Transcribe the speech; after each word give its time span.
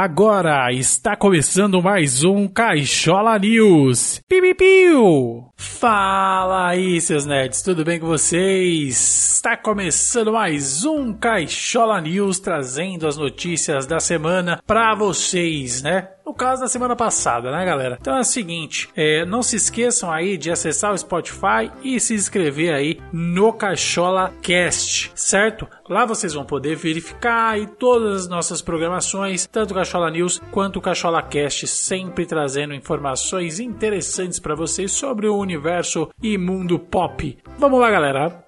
Agora 0.00 0.72
está 0.72 1.16
começando 1.16 1.82
mais 1.82 2.22
um 2.22 2.46
Caixola 2.46 3.36
News. 3.36 4.20
Piu, 4.28 4.54
piu. 4.54 5.48
Fala 5.56 6.68
aí, 6.68 7.00
seus 7.00 7.26
nerds, 7.26 7.62
tudo 7.62 7.84
bem 7.84 7.98
com 7.98 8.06
vocês? 8.06 9.34
Está 9.34 9.56
começando 9.56 10.32
mais 10.32 10.84
um 10.84 11.12
Caixola 11.12 12.00
News 12.00 12.38
trazendo 12.38 13.08
as 13.08 13.16
notícias 13.16 13.88
da 13.88 13.98
semana 13.98 14.62
para 14.64 14.94
vocês, 14.94 15.82
né? 15.82 16.08
No 16.28 16.34
caso 16.34 16.60
da 16.60 16.68
semana 16.68 16.94
passada, 16.94 17.50
né, 17.50 17.64
galera? 17.64 17.96
Então 17.98 18.14
é 18.14 18.20
o 18.20 18.24
seguinte, 18.24 18.90
é, 18.94 19.24
não 19.24 19.42
se 19.42 19.56
esqueçam 19.56 20.12
aí 20.12 20.36
de 20.36 20.50
acessar 20.50 20.92
o 20.92 20.98
Spotify 20.98 21.72
e 21.82 21.98
se 21.98 22.12
inscrever 22.12 22.74
aí 22.74 23.00
no 23.10 23.50
Caixola 23.50 24.30
Cast, 24.42 25.10
certo? 25.14 25.66
Lá 25.88 26.04
vocês 26.04 26.34
vão 26.34 26.44
poder 26.44 26.76
verificar 26.76 27.52
aí 27.52 27.66
todas 27.66 28.24
as 28.24 28.28
nossas 28.28 28.60
programações, 28.60 29.46
tanto 29.46 29.70
o 29.70 29.74
Cachola 29.74 30.10
News 30.10 30.38
quanto 30.50 30.76
o 30.80 30.82
Cachola 30.82 31.22
Cast, 31.22 31.66
sempre 31.66 32.26
trazendo 32.26 32.74
informações 32.74 33.58
interessantes 33.58 34.38
para 34.38 34.54
vocês 34.54 34.92
sobre 34.92 35.28
o 35.28 35.38
universo 35.38 36.10
e 36.22 36.36
mundo 36.36 36.78
pop. 36.78 37.38
Vamos 37.58 37.80
lá, 37.80 37.90
galera. 37.90 38.47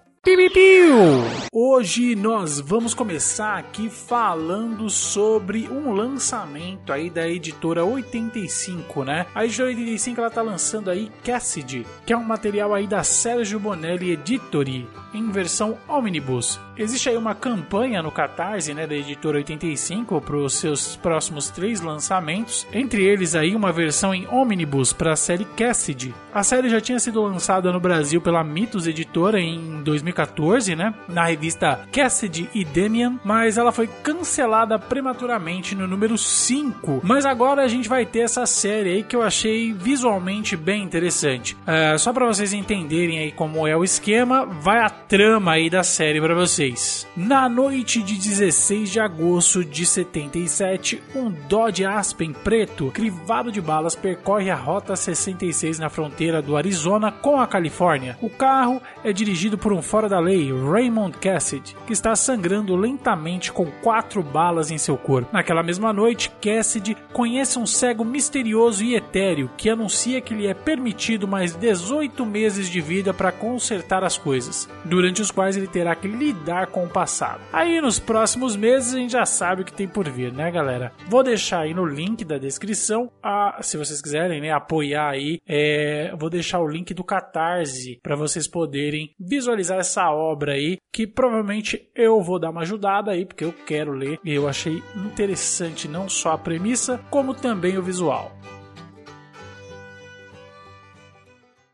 Hoje 1.51 2.15
nós 2.15 2.60
vamos 2.60 2.92
começar 2.92 3.56
aqui 3.56 3.88
falando 3.88 4.91
sobre 4.91 5.66
um 5.66 5.95
lançamento 5.95 6.93
aí 6.93 7.09
da 7.09 7.27
editora 7.27 7.87
85, 7.87 9.02
né? 9.02 9.24
A 9.34 9.46
editora 9.46 9.70
85 9.70 10.20
ela 10.20 10.30
tá 10.30 10.43
lançando 10.43 10.91
aí 10.91 11.10
Cassidy, 11.24 11.87
que 12.05 12.12
é 12.12 12.16
um 12.19 12.23
material 12.23 12.74
aí 12.74 12.87
da 12.87 13.02
Sérgio 13.02 13.59
Bonelli 13.59 14.10
Editory 14.10 14.87
em 15.15 15.30
versão 15.30 15.79
Omnibus. 15.88 16.60
Existe 16.80 17.09
aí 17.09 17.16
uma 17.16 17.34
campanha 17.34 18.02
no 18.02 18.11
Catarse, 18.11 18.75
né, 18.75 18.87
da 18.87 18.95
editora 18.95 19.38
85 19.38 20.21
para 20.21 20.37
os 20.37 20.55
seus 20.55 20.97
próximos 20.97 21.48
três 21.48 21.80
lançamentos, 21.80 22.66
entre 22.73 23.05
eles 23.05 23.34
aí 23.34 23.55
uma 23.55 23.73
versão 23.73 24.15
em 24.15 24.27
Omnibus 24.29 24.93
para 24.93 25.12
a 25.12 25.16
série 25.16 25.45
Cassidy. 25.45 26.15
A 26.32 26.43
série 26.43 26.68
já 26.68 26.80
tinha 26.80 26.99
sido 26.99 27.23
lançada 27.23 27.73
no 27.73 27.80
Brasil 27.80 28.21
pela 28.21 28.45
Mitos 28.45 28.87
Editora 28.87 29.40
em 29.40 29.82
2000 29.82 30.10
2014, 30.10 30.74
né? 30.74 30.95
Na 31.09 31.24
revista 31.27 31.80
Cassidy 31.93 32.49
e 32.55 32.65
Demian, 32.65 33.18
mas 33.24 33.57
ela 33.57 33.73
foi 33.73 33.88
cancelada 34.02 34.79
prematuramente 34.79 35.74
no 35.74 35.87
número 35.87 36.16
5. 36.16 37.01
Mas 37.02 37.24
agora 37.24 37.62
a 37.62 37.68
gente 37.68 37.88
vai 37.88 38.05
ter 38.05 38.21
essa 38.21 38.46
série 38.46 38.90
aí 38.90 39.02
que 39.02 39.15
eu 39.15 39.23
achei 39.23 39.73
visualmente 39.73 40.57
bem 40.57 40.83
interessante. 40.83 41.57
É, 41.66 41.96
só 41.99 42.12
para 42.12 42.27
vocês 42.27 42.52
entenderem 42.52 43.18
aí 43.18 43.33
como 43.33 43.66
é 43.66 43.77
o 43.77 43.85
esquema, 43.85 44.45
vai 44.45 44.80
a 44.80 44.90
trama 44.90 45.52
aí 45.52 45.71
da 45.71 45.83
série 45.83 46.21
para 46.21 46.35
vocês. 46.35 46.70
Na 47.16 47.49
noite 47.49 48.02
de 48.02 48.16
16 48.16 48.90
de 48.90 49.01
agosto 49.01 49.65
de 49.65 49.85
77, 49.85 51.02
um 51.15 51.30
Dodge 51.30 51.85
Aspen 51.85 52.32
preto, 52.32 52.90
crivado 52.90 53.51
de 53.51 53.60
balas, 53.60 53.95
percorre 53.95 54.51
a 54.51 54.54
rota 54.54 54.95
66 54.95 55.79
na 55.79 55.88
fronteira 55.88 56.40
do 56.40 56.57
Arizona 56.57 57.10
com 57.10 57.40
a 57.40 57.46
Califórnia. 57.46 58.18
O 58.21 58.30
carro 58.30 58.80
é 59.02 59.12
dirigido 59.12 59.59
por 59.59 59.73
um 59.73 59.82
fora 59.82 60.09
da 60.09 60.18
lei, 60.18 60.52
Raymond 60.52 61.18
Cassidy, 61.18 61.77
que 61.87 61.93
está 61.93 62.15
sangrando 62.15 62.77
lentamente 62.77 63.52
com 63.52 63.66
quatro 63.82 64.22
balas 64.22 64.71
em 64.71 64.78
seu 64.78 64.97
corpo. 64.97 65.31
Naquela 65.32 65.62
mesma 65.62 65.93
noite, 65.93 66.31
Cassidy 66.41 66.97
conhece 67.12 67.59
um 67.59 67.66
cego 67.66 68.05
misterioso 68.05 68.84
e 68.84 68.94
etéreo 68.94 69.50
que 69.56 69.69
anuncia 69.71 70.21
que 70.21 70.34
lhe 70.34 70.47
é 70.47 70.55
permitido 70.55 71.27
mais 71.27 71.55
18 71.55 72.25
meses 72.25 72.69
de 72.69 72.81
vida 72.81 73.12
para 73.12 73.32
consertar 73.32 74.05
as 74.05 74.16
coisas, 74.16 74.69
durante 74.84 75.21
os 75.22 75.31
quais 75.31 75.56
ele 75.56 75.66
terá 75.66 75.94
que 75.94 76.09
lidar 76.09 76.59
com 76.66 76.84
o 76.84 76.89
passado. 76.89 77.41
Aí 77.53 77.81
nos 77.81 77.99
próximos 77.99 78.56
meses 78.56 78.94
a 78.94 78.99
gente 78.99 79.12
já 79.12 79.27
sabe 79.27 79.62
o 79.62 79.65
que 79.65 79.72
tem 79.72 79.87
por 79.87 80.09
vir, 80.09 80.33
né, 80.33 80.50
galera? 80.50 80.93
Vou 81.09 81.22
deixar 81.22 81.61
aí 81.61 81.75
no 81.75 81.84
link 81.84 82.25
da 82.25 82.39
descrição, 82.39 83.11
a, 83.22 83.59
se 83.62 83.77
vocês 83.77 84.00
quiserem, 84.00 84.41
né, 84.41 84.50
apoiar 84.50 85.11
aí, 85.11 85.39
é, 85.47 86.15
vou 86.19 86.31
deixar 86.31 86.59
o 86.61 86.69
link 86.69 86.93
do 86.94 87.05
Catarse 87.05 88.00
para 88.03 88.17
vocês 88.17 88.49
poderem 88.49 89.11
visualizar 89.19 89.79
essa 89.79 90.01
essa 90.01 90.11
obra 90.11 90.53
aí, 90.53 90.79
que 90.93 91.07
provavelmente 91.07 91.91
eu 91.95 92.23
vou 92.23 92.39
dar 92.39 92.51
uma 92.51 92.63
ajudada 92.63 93.11
aí, 93.11 93.27
porque 93.27 93.45
eu 93.45 93.53
quero 93.53 93.93
ler 93.93 94.19
e 94.25 94.33
eu 94.33 94.49
achei 94.49 94.83
interessante 94.97 95.87
não 95.87 96.09
só 96.09 96.33
a 96.33 96.39
premissa, 96.39 96.99
como 97.11 97.34
também 97.34 97.77
o 97.77 97.83
visual. 97.83 98.33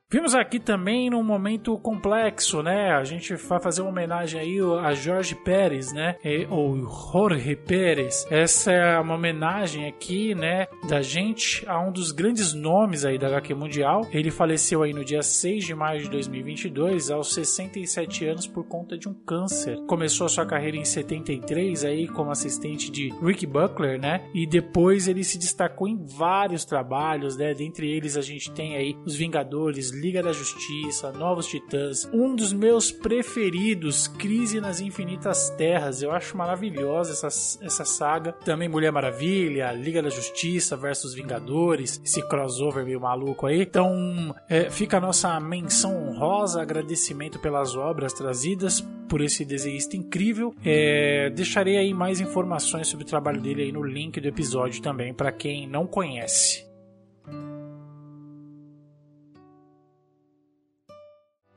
Vimos 0.09 0.37
aqui 0.37 0.61
também 0.61 1.11
num 1.11 1.25
momento 1.25 1.77
complexo, 1.78 2.62
né? 2.62 2.93
A 2.93 3.03
gente 3.03 3.34
vai 3.34 3.61
fazer 3.61 3.83
uma 3.83 3.91
homenagem 3.91 4.41
aí 4.41 4.59
a 4.81 4.94
Jorge 4.94 5.34
Pérez, 5.34 5.93
né? 5.93 6.15
Ou 6.49 6.77
Jorge 6.77 7.56
Pérez. 7.56 8.25
Essa 8.31 8.71
é 8.71 9.00
uma 9.00 9.16
homenagem 9.16 9.89
aqui, 9.89 10.33
né? 10.33 10.69
Da 10.89 11.03
gente 11.03 11.69
a 11.69 11.81
um 11.81 11.91
dos 11.91 12.12
grandes 12.12 12.53
nomes 12.53 13.05
aí 13.05 13.19
da 13.19 13.27
HQ 13.27 13.53
Mundial. 13.56 14.06
Ele 14.12 14.31
faleceu 14.31 14.84
aí 14.84 14.93
no 14.93 15.05
dia 15.05 15.22
6 15.22 15.65
de 15.65 15.75
maio 15.75 16.05
de 16.05 16.09
2022, 16.09 17.11
aos 17.11 17.34
67 17.34 18.27
anos, 18.27 18.47
por 18.47 18.62
conta 18.62 18.97
de 18.97 19.09
um 19.09 19.15
câncer. 19.15 19.77
Começou 19.89 20.27
a 20.27 20.28
sua 20.28 20.47
carreira 20.47 20.77
em 20.77 20.84
73 20.84 21.84
aí 21.84 22.06
como 22.06 22.31
assistente 22.31 22.93
de 22.93 23.12
Rick 23.21 23.45
Buckler, 23.45 24.00
né? 24.00 24.25
E 24.33 24.47
depois 24.47 25.09
ele 25.09 25.25
se 25.25 25.37
destacou 25.37 25.89
em 25.89 25.97
vários 25.97 26.65
trabalhos, 26.65 27.37
né? 27.37 27.53
Dentre 27.55 27.91
eles 27.91 28.16
a 28.16 28.22
gente 28.22 28.53
tem 28.53 28.77
aí 28.77 28.97
Os 29.05 29.16
Vingadores, 29.16 29.97
Liga 30.06 30.22
da 30.22 30.33
Justiça, 30.33 31.11
Novos 31.11 31.49
Titãs. 31.49 32.09
Um 32.12 32.37
dos 32.37 32.53
meus 32.53 32.93
preferidos, 32.93 34.06
Crise 34.06 34.61
nas 34.61 34.81
Infinitas 34.81 35.50
Terras. 35.50 36.00
Eu 36.00 36.12
acho 36.12 36.37
maravilhosa 36.37 37.11
essa, 37.11 37.27
essa 37.61 37.84
saga. 37.84 38.31
Também 38.31 38.69
Mulher 38.69 38.93
Maravilha, 38.93 39.72
Liga 39.72 40.00
da 40.00 40.09
Justiça 40.09 40.77
versus 40.77 41.12
Vingadores, 41.12 42.00
esse 42.05 42.22
crossover 42.28 42.84
meio 42.84 43.00
maluco 43.00 43.47
aí. 43.47 43.62
Então, 43.62 44.33
é, 44.49 44.71
fica 44.71 44.99
a 44.99 45.00
nossa 45.00 45.41
menção 45.41 46.09
honrosa, 46.09 46.62
agradecimento 46.62 47.41
pelas 47.41 47.75
obras 47.75 48.12
trazidas 48.12 48.81
por 49.09 49.21
esse 49.21 49.45
desenhista 49.45 49.97
incrível. 49.97 50.55
É, 50.65 51.31
deixarei 51.31 51.78
aí 51.78 51.93
mais 51.93 52.21
informações 52.21 52.87
sobre 52.87 53.05
o 53.05 53.09
trabalho 53.09 53.41
dele 53.41 53.62
aí 53.62 53.72
no 53.72 53.83
link 53.83 54.21
do 54.21 54.28
episódio 54.28 54.81
também 54.81 55.12
para 55.12 55.33
quem 55.33 55.66
não 55.66 55.84
conhece. 55.84 56.65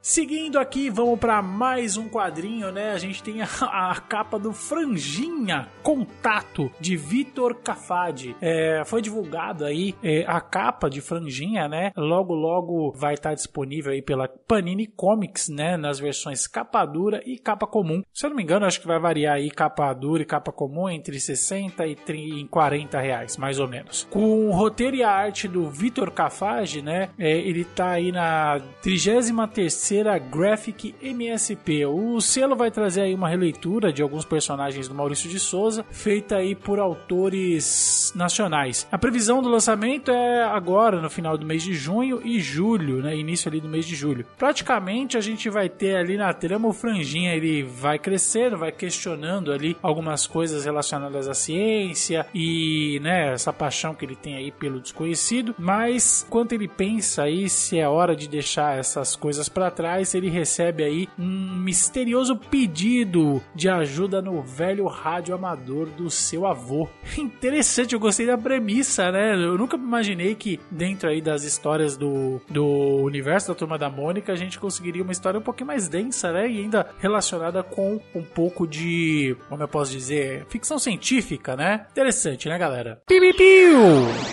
Seguindo 0.09 0.57
aqui, 0.57 0.89
vamos 0.89 1.19
para 1.19 1.39
mais 1.39 1.95
um 1.95 2.09
quadrinho, 2.09 2.71
né? 2.71 2.93
A 2.93 2.97
gente 2.97 3.21
tem 3.21 3.43
a, 3.43 3.45
a 3.91 4.01
capa 4.01 4.39
do 4.39 4.51
Franjinha 4.51 5.69
Contato 5.83 6.71
de 6.79 6.97
Vitor 6.97 7.53
Cafadi. 7.53 8.35
É, 8.41 8.81
foi 8.87 9.03
divulgado 9.03 9.63
aí 9.63 9.93
é, 10.01 10.25
a 10.27 10.41
capa 10.41 10.89
de 10.89 10.99
Franjinha, 10.99 11.67
né? 11.67 11.91
Logo, 11.95 12.33
logo 12.33 12.91
vai 12.91 13.13
estar 13.13 13.35
disponível 13.35 13.91
aí 13.91 14.01
pela 14.01 14.27
Panini 14.27 14.87
Comics, 14.87 15.47
né? 15.47 15.77
Nas 15.77 15.99
versões 15.99 16.47
capa 16.47 16.83
dura 16.87 17.21
e 17.23 17.37
capa 17.37 17.67
comum. 17.67 18.01
Se 18.11 18.25
eu 18.25 18.31
não 18.31 18.37
me 18.37 18.41
engano, 18.41 18.65
acho 18.65 18.81
que 18.81 18.87
vai 18.87 18.99
variar 18.99 19.35
aí 19.35 19.51
capa 19.51 19.93
dura 19.93 20.23
e 20.23 20.25
capa 20.25 20.51
comum 20.51 20.89
entre 20.89 21.19
60 21.19 21.85
e 21.85 21.95
30, 21.95 22.49
40 22.49 22.99
reais, 22.99 23.37
mais 23.37 23.59
ou 23.59 23.67
menos. 23.67 24.07
Com 24.09 24.47
o 24.47 24.51
roteiro 24.53 24.95
e 24.95 25.03
a 25.03 25.11
arte 25.11 25.47
do 25.47 25.69
Vitor 25.69 26.09
Cafadi, 26.09 26.81
né? 26.81 27.11
É, 27.19 27.29
ele 27.29 27.63
tá 27.63 27.91
aí 27.91 28.11
na 28.11 28.59
33 28.81 29.29
a 30.07 30.17
Graphic 30.17 30.95
MSP. 31.01 31.85
O 31.85 32.19
selo 32.21 32.55
vai 32.55 32.71
trazer 32.71 33.01
aí 33.01 33.13
uma 33.13 33.29
releitura 33.29 33.91
de 33.91 34.01
alguns 34.01 34.25
personagens 34.25 34.87
do 34.87 34.95
Maurício 34.95 35.29
de 35.29 35.39
Souza, 35.39 35.85
feita 35.91 36.37
aí 36.37 36.55
por 36.55 36.79
autores 36.79 38.13
nacionais. 38.15 38.87
A 38.91 38.97
previsão 38.97 39.41
do 39.41 39.49
lançamento 39.49 40.11
é 40.11 40.43
agora, 40.43 41.01
no 41.01 41.09
final 41.09 41.37
do 41.37 41.45
mês 41.45 41.63
de 41.63 41.73
junho 41.73 42.21
e 42.23 42.39
julho, 42.39 43.01
né? 43.01 43.15
Início 43.15 43.49
ali 43.49 43.59
do 43.59 43.67
mês 43.67 43.85
de 43.85 43.95
julho. 43.95 44.25
Praticamente 44.37 45.17
a 45.17 45.21
gente 45.21 45.49
vai 45.49 45.69
ter 45.69 45.95
ali 45.95 46.17
na 46.17 46.33
trama 46.33 46.67
o 46.67 46.73
franjinha, 46.73 47.33
ele 47.33 47.63
vai 47.63 47.99
crescendo, 47.99 48.57
vai 48.57 48.71
questionando 48.71 49.51
ali 49.51 49.75
algumas 49.81 50.25
coisas 50.27 50.65
relacionadas 50.65 51.27
à 51.27 51.33
ciência 51.33 52.25
e, 52.33 52.99
né, 53.01 53.33
essa 53.33 53.51
paixão 53.51 53.93
que 53.93 54.05
ele 54.05 54.15
tem 54.15 54.35
aí 54.35 54.51
pelo 54.51 54.79
desconhecido, 54.79 55.55
mas 55.57 56.25
quando 56.29 56.53
ele 56.53 56.67
pensa 56.67 57.23
aí 57.23 57.49
se 57.49 57.79
é 57.79 57.87
hora 57.87 58.15
de 58.15 58.27
deixar 58.27 58.77
essas 58.77 59.15
coisas 59.15 59.49
para 59.49 59.71
atrás 59.79 60.13
ele 60.13 60.29
recebe 60.29 60.83
aí 60.83 61.07
um 61.17 61.55
misterioso 61.55 62.35
pedido 62.35 63.41
de 63.55 63.69
ajuda 63.69 64.21
no 64.21 64.41
velho 64.41 64.85
rádio 64.87 65.33
amador 65.33 65.87
do 65.87 66.09
seu 66.09 66.45
avô. 66.45 66.89
Interessante, 67.17 67.93
eu 67.93 67.99
gostei 67.99 68.27
da 68.27 68.37
premissa, 68.37 69.09
né? 69.09 69.33
Eu 69.33 69.57
nunca 69.57 69.77
imaginei 69.77 70.35
que 70.35 70.59
dentro 70.69 71.09
aí 71.09 71.21
das 71.21 71.43
histórias 71.43 71.95
do, 71.95 72.41
do 72.49 72.65
universo 73.03 73.47
da 73.47 73.55
Turma 73.55 73.77
da 73.77 73.89
Mônica 73.89 74.33
a 74.33 74.35
gente 74.35 74.59
conseguiria 74.59 75.01
uma 75.01 75.13
história 75.13 75.39
um 75.39 75.43
pouquinho 75.43 75.67
mais 75.67 75.87
densa, 75.87 76.33
né? 76.33 76.49
E 76.49 76.59
ainda 76.59 76.89
relacionada 76.99 77.63
com 77.63 78.01
um 78.13 78.23
pouco 78.23 78.67
de, 78.67 79.37
como 79.47 79.63
eu 79.63 79.67
posso 79.67 79.91
dizer, 79.91 80.45
ficção 80.49 80.77
científica, 80.77 81.55
né? 81.55 81.85
Interessante, 81.91 82.49
né, 82.49 82.57
galera? 82.57 83.01
Piu, 83.07 83.21
piu, 83.21 83.33
piu. 83.33 83.79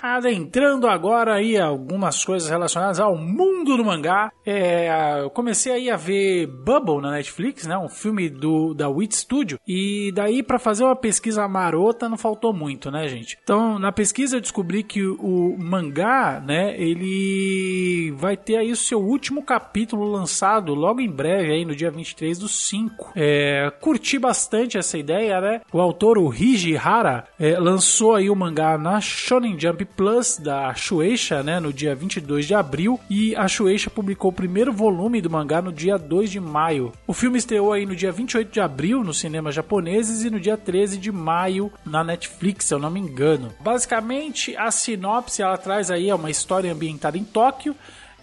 Adentrando 0.01 0.87
agora 0.87 1.35
aí 1.35 1.57
algumas 1.57 2.25
coisas 2.25 2.49
relacionadas 2.49 2.99
ao 2.99 3.15
mundo 3.15 3.77
do 3.77 3.85
mangá, 3.85 4.29
é, 4.45 4.89
comecei 5.37 5.71
aí 5.71 5.91
a 5.91 5.95
ver 5.95 6.47
Bubble 6.47 6.99
na 6.99 7.11
Netflix, 7.11 7.67
né? 7.67 7.77
Um 7.77 7.87
filme 7.87 8.27
do 8.27 8.73
da 8.73 8.89
Wit 8.89 9.15
Studio. 9.15 9.59
E 9.67 10.11
daí 10.15 10.41
para 10.41 10.57
fazer 10.57 10.83
uma 10.83 10.95
pesquisa 10.95 11.47
marota 11.47 12.09
não 12.09 12.17
faltou 12.17 12.51
muito, 12.51 12.89
né, 12.89 13.07
gente? 13.07 13.37
Então, 13.43 13.77
na 13.77 13.91
pesquisa 13.91 14.37
eu 14.37 14.41
descobri 14.41 14.81
que 14.81 15.05
o, 15.05 15.55
mangá, 15.59 16.41
né, 16.43 16.75
ele 16.81 18.11
vai 18.17 18.35
ter 18.35 18.57
aí 18.57 18.71
o 18.71 18.75
seu 18.75 18.99
último 18.99 19.43
capítulo 19.43 20.09
lançado 20.09 20.73
logo 20.73 21.01
em 21.01 21.09
breve 21.09 21.51
aí 21.51 21.63
no 21.63 21.75
dia 21.75 21.91
23 21.91 22.39
do 22.39 22.47
5. 22.47 23.11
É, 23.15 23.71
curti 23.79 24.17
bastante 24.17 24.75
essa 24.75 24.97
ideia, 24.97 25.39
né? 25.39 25.61
O 25.71 25.79
autor, 25.79 26.17
o 26.17 26.33
Hiji 26.33 26.75
Hara, 26.75 27.25
é, 27.39 27.59
lançou 27.59 28.15
aí 28.15 28.27
o 28.27 28.35
mangá 28.35 28.75
na 28.75 28.99
Shonen 28.99 29.59
Jump 29.59 29.85
Plus 29.85 30.39
da 30.39 30.73
Shueisha, 30.73 31.43
né, 31.43 31.59
no 31.59 31.71
dia 31.71 31.93
22 31.93 32.47
de 32.47 32.55
abril, 32.55 32.99
e 33.07 33.35
a 33.35 33.47
Shueisha 33.47 33.91
publicou 33.91 34.31
o 34.31 34.33
primeiro 34.33 34.73
volume 34.73 35.21
do 35.21 35.26
mangá 35.27 35.61
no 35.61 35.71
dia 35.71 35.97
2 35.97 36.31
de 36.31 36.39
maio. 36.39 36.91
O 37.05 37.13
filme 37.13 37.37
estreou 37.37 37.73
aí 37.73 37.85
no 37.85 37.95
dia 37.95 38.11
28 38.11 38.51
de 38.51 38.59
abril 38.59 39.03
nos 39.03 39.19
cinemas 39.19 39.55
japoneses 39.55 40.23
e 40.23 40.29
no 40.29 40.39
dia 40.39 40.57
13 40.57 40.97
de 40.97 41.11
maio 41.11 41.71
na 41.85 42.03
Netflix, 42.03 42.65
se 42.65 42.73
eu 42.73 42.79
não 42.79 42.91
me 42.91 42.99
engano. 42.99 43.53
Basicamente, 43.59 44.55
a 44.57 44.71
sinopse 44.71 45.41
ela 45.41 45.57
traz 45.57 45.91
aí 45.91 46.11
uma 46.11 46.29
história 46.29 46.71
ambientada 46.71 47.17
em 47.17 47.23
Tóquio, 47.23 47.75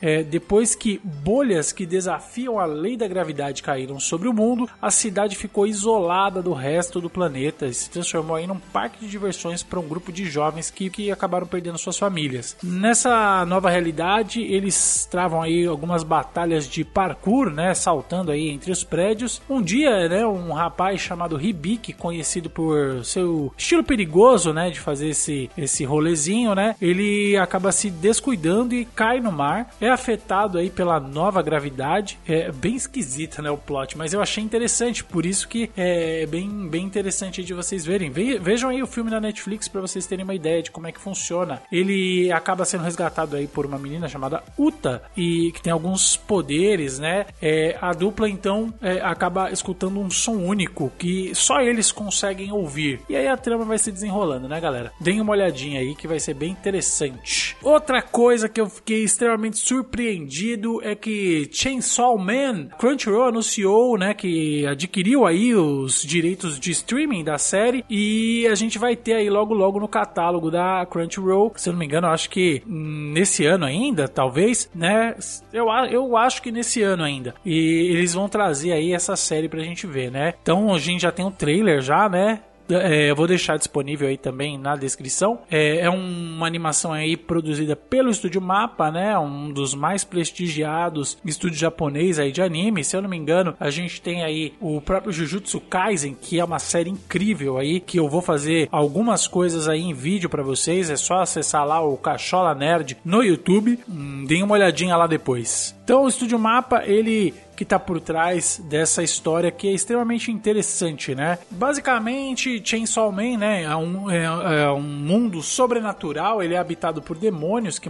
é, 0.05 0.23
depois 0.23 0.75
que 0.75 1.01
bolhas 1.03 1.73
que 1.73 1.87
desafiam 1.87 2.59
a 2.59 2.67
lei 2.67 2.95
da 2.95 3.09
gravidade 3.09 3.63
caíram 3.63 3.99
sobre 3.99 4.29
o 4.29 4.35
mundo, 4.35 4.69
a 4.81 4.91
cidade 4.91 5.35
ficou 5.35 5.67
isolada 5.67 6.43
do 6.43 6.53
resto 6.53 7.01
do 7.01 7.09
planeta 7.09 7.65
e 7.65 7.73
se 7.73 7.89
transformou 7.89 8.37
aí 8.37 8.47
num 8.47 8.59
parque 8.59 9.01
de 9.01 9.11
diversões 9.11 9.63
para 9.63 9.81
um 9.81 9.89
grupo 9.89 10.13
de 10.13 10.27
jovens 10.27 10.71
que, 10.71 10.91
que 10.91 11.11
acabaram 11.11 11.47
perdendo 11.47 11.79
suas 11.79 11.97
famílias. 11.97 12.55
Nessa 12.63 13.47
nova 13.47 13.71
realidade, 13.71 14.43
eles 14.43 15.09
travam 15.11 15.41
aí 15.41 15.65
algumas 15.65 16.03
batalhas 16.03 16.69
de 16.69 16.85
parkour, 16.85 17.49
né, 17.49 17.73
saltando 17.73 18.31
aí 18.31 18.51
entre 18.51 18.71
os 18.71 18.85
prédios. 18.85 19.41
Um 19.49 19.63
dia, 19.63 20.07
né, 20.07 20.27
um 20.27 20.53
rapaz 20.53 21.01
chamado 21.01 21.41
Hibiki, 21.41 21.95
conhecido 21.95 22.51
por 22.51 23.03
seu 23.07 23.51
estilo 23.57 23.83
perigoso, 23.83 24.53
né, 24.53 24.69
de 24.69 24.81
fazer 24.81 25.09
esse 25.09 25.49
esse 25.57 25.83
rolezinho, 25.83 26.55
né, 26.55 26.77
ele 26.79 27.39
acaba 27.39 27.73
se 27.73 27.89
descuidando 27.89 28.75
e 28.75 28.85
cai 28.85 29.19
no 29.19 29.33
mar. 29.33 29.71
É 29.81 29.94
afetado 29.95 30.59
aí 30.59 30.71
pela 30.71 31.01
nova 31.01 31.43
gravidade. 31.43 32.19
É 32.27 32.51
bem 32.53 32.75
esquisita, 32.75 33.41
né, 33.41 33.51
o 33.51 33.57
plot, 33.57 33.97
mas 33.97 34.13
eu 34.13 34.21
achei 34.21 34.43
interessante, 34.43 35.05
por 35.05 35.25
isso 35.25 35.49
que 35.49 35.71
é 35.77 36.27
bem, 36.27 36.69
bem 36.69 36.85
interessante 36.85 37.43
de 37.43 37.55
vocês 37.55 37.85
verem. 37.85 38.11
Vejam 38.11 38.71
aí 38.71 38.83
o 38.83 38.87
filme 38.87 39.11
na 39.11 39.21
Netflix 39.21 39.69
para 39.69 39.81
vocês 39.81 40.07
terem 40.07 40.25
uma 40.25 40.35
ideia 40.35 40.63
de 40.63 40.71
como 40.71 40.87
é 40.87 40.93
que 40.93 41.01
funciona. 41.01 41.63
Ele 41.71 42.31
acaba 42.33 42.65
sendo 42.65 42.85
resgatado 42.85 43.37
aí 43.37 43.47
por 43.47 43.67
uma 43.67 43.79
menina 43.79 44.09
chamada 44.09 44.43
Uta 44.59 45.03
e 45.17 45.53
que 45.53 45.63
tem 45.63 45.73
alguns 45.73 46.17
poderes, 46.17 46.99
né? 46.99 47.27
É, 47.41 47.77
a 47.81 47.93
dupla 47.93 48.29
então 48.29 48.73
é, 48.81 49.01
acaba 49.01 49.51
escutando 49.51 50.01
um 50.01 50.11
som 50.11 50.37
único 50.37 50.93
que 50.99 51.35
só 51.35 51.61
eles 51.61 51.93
conseguem 51.93 52.53
ouvir. 52.53 53.01
E 53.09 53.17
aí 53.17 53.29
a 53.29 53.37
trama 53.37 53.65
vai 53.65 53.79
se 53.79 53.91
desenrolando, 53.93 54.49
né, 54.49 54.61
galera? 54.61 54.93
Deem 55.01 55.21
uma 55.21 55.33
olhadinha 55.33 55.81
aí 55.81 55.95
que 55.95 56.09
vai 56.09 56.19
ser 56.19 56.35
bem 56.35 56.51
interessante. 56.51 57.57
Outra 57.63 58.03
coisa 58.03 58.49
que 58.49 58.61
eu 58.61 58.69
fiquei 58.69 59.05
extremamente 59.05 59.59
surpreso 59.59 59.84
surpreendido 59.85 60.81
é 60.83 60.95
que 60.95 61.49
Chainsaw 61.53 62.19
Man, 62.19 62.69
Crunchyroll 62.79 63.29
anunciou, 63.29 63.99
né, 63.99 64.15
que 64.15 64.67
adquiriu 64.67 65.27
aí 65.27 65.55
os 65.55 66.03
direitos 66.03 66.59
de 66.59 66.71
streaming 66.71 67.23
da 67.23 67.37
série 67.37 67.85
e 67.89 68.47
a 68.47 68.55
gente 68.55 68.79
vai 68.79 68.97
ter 68.97 69.15
aí 69.15 69.29
logo 69.29 69.53
logo 69.53 69.79
no 69.79 69.87
catálogo 69.87 70.51
da 70.51 70.87
Crunchyroll, 70.87 71.53
se 71.57 71.69
eu 71.69 71.73
não 71.73 71.81
me 71.81 71.87
engano, 71.87 72.07
acho 72.07 72.31
que 72.31 72.63
nesse 72.67 73.45
ano 73.45 73.65
ainda, 73.67 74.09
talvez, 74.09 74.71
né? 74.75 75.15
Eu, 75.53 75.67
eu 75.91 76.17
acho 76.17 76.43
que 76.43 76.51
nesse 76.51 76.83
ano 76.83 77.05
ainda. 77.05 77.35
E 77.45 77.91
eles 77.93 78.15
vão 78.15 78.29
trazer 78.29 78.73
aí 78.73 78.93
essa 78.93 79.17
série 79.17 79.49
pra 79.49 79.63
gente 79.63 79.87
ver, 79.87 80.11
né? 80.11 80.35
Então 80.43 80.73
a 80.73 80.79
gente 80.79 81.03
já 81.03 81.13
tem 81.13 81.25
um 81.25 81.31
trailer 81.31 81.83
já, 81.83 82.09
né? 82.09 82.41
É, 82.69 83.11
eu 83.11 83.17
vou 83.17 83.27
deixar 83.27 83.57
disponível 83.57 84.09
aí 84.09 84.17
também 84.17 84.59
na 84.59 84.77
descrição. 84.77 85.41
É, 85.51 85.81
é 85.81 85.91
uma 85.91 86.47
animação 86.47 86.93
aí 86.93 87.17
produzida 87.17 87.77
pelo 87.77 88.11
Estúdio 88.11 88.41
Mapa, 88.41 88.91
né? 88.91 89.19
Um 89.19 89.53
dos 89.53 89.75
mais 89.75 90.05
prestigiados 90.05 91.19
estúdios 91.25 91.61
japonês 91.61 92.19
aí 92.19 92.33
de 92.33 92.43
anime. 92.43 92.85
Se 92.85 92.97
eu 92.97 93.03
não 93.03 93.09
me 93.09 93.17
engano, 93.17 93.55
a 93.59 93.71
gente 93.71 94.01
tem 94.01 94.23
aí 94.23 94.53
o 94.61 94.81
próprio 94.81 95.13
Jujutsu 95.13 95.61
Kaisen, 95.61 96.17
que 96.21 96.39
é 96.39 96.45
uma 96.45 96.59
série 96.59 96.91
incrível 96.91 97.59
aí, 97.59 97.81
que 97.81 97.99
eu 97.99 98.09
vou 98.09 98.23
fazer 98.23 98.69
algumas 98.71 99.27
coisas 99.27 99.69
aí 99.69 99.83
em 99.83 99.95
vídeo 99.95 100.29
para 100.29 100.43
vocês. 100.43 100.91
É 100.91 100.97
só 100.97 101.21
acessar 101.21 101.67
lá 101.67 101.81
o 101.81 101.97
Cachola 101.97 102.55
Nerd 102.55 102.97
no 103.05 103.23
YouTube. 103.23 103.79
Hum, 103.89 104.25
deem 104.27 104.43
uma 104.43 104.55
olhadinha 104.55 104.97
lá 104.97 105.07
depois. 105.07 105.75
Então 105.85 106.05
o 106.05 106.09
Estúdio 106.09 106.39
Mapa, 106.39 106.83
ele 106.87 107.35
que 107.55 107.63
está 107.63 107.79
por 107.79 108.01
trás 108.01 108.61
dessa 108.65 109.03
história 109.03 109.51
que 109.51 109.69
é 109.69 109.73
extremamente 109.73 110.31
interessante, 110.31 111.15
né? 111.15 111.39
Basicamente, 111.51 112.61
Chainsaw 112.65 113.11
Man, 113.13 113.39
né, 113.39 113.63
é 113.63 113.77
um, 113.77 114.11
é, 114.11 114.25
é 114.65 114.71
um 114.71 114.83
mundo 114.83 115.43
sobrenatural, 115.43 116.43
ele 116.43 116.55
é 116.55 116.59
habitado 116.59 117.01
por 117.01 117.17
demônios 117.17 117.79
que 117.79 117.89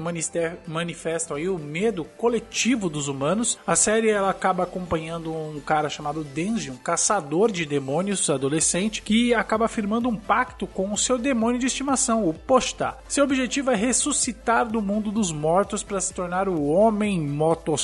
manifestam 0.67 1.37
aí 1.37 1.49
o 1.49 1.59
medo 1.59 2.05
coletivo 2.17 2.89
dos 2.89 3.09
humanos. 3.09 3.59
A 3.67 3.77
série 3.77 4.11
ela 4.11 4.31
acaba 4.31 4.65
acompanhando 4.65 5.33
um 5.33 5.61
cara 5.61 5.89
chamado 5.89 6.23
Denji, 6.23 6.71
um 6.71 6.77
caçador 6.77 7.51
de 7.51 7.65
demônios 7.65 8.29
adolescente, 8.29 9.03
que 9.03 9.35
acaba 9.35 9.69
firmando 9.69 10.09
um 10.09 10.17
pacto 10.17 10.67
com 10.67 10.93
o 10.93 10.99
seu 10.99 11.19
demônio 11.19 11.59
de 11.59 11.67
estimação, 11.67 12.29
o 12.29 12.35
Posta. 12.35 12.97
Seu 13.09 13.25
objetivo 13.25 13.71
é 13.71 13.75
ressuscitar 13.75 14.69
do 14.69 14.83
mundo 14.83 15.11
dos 15.11 15.33
mortos 15.33 15.83
para 15.83 16.01
se 16.01 16.13
tornar 16.13 16.49
o 16.49 16.65
Homem 16.65 17.21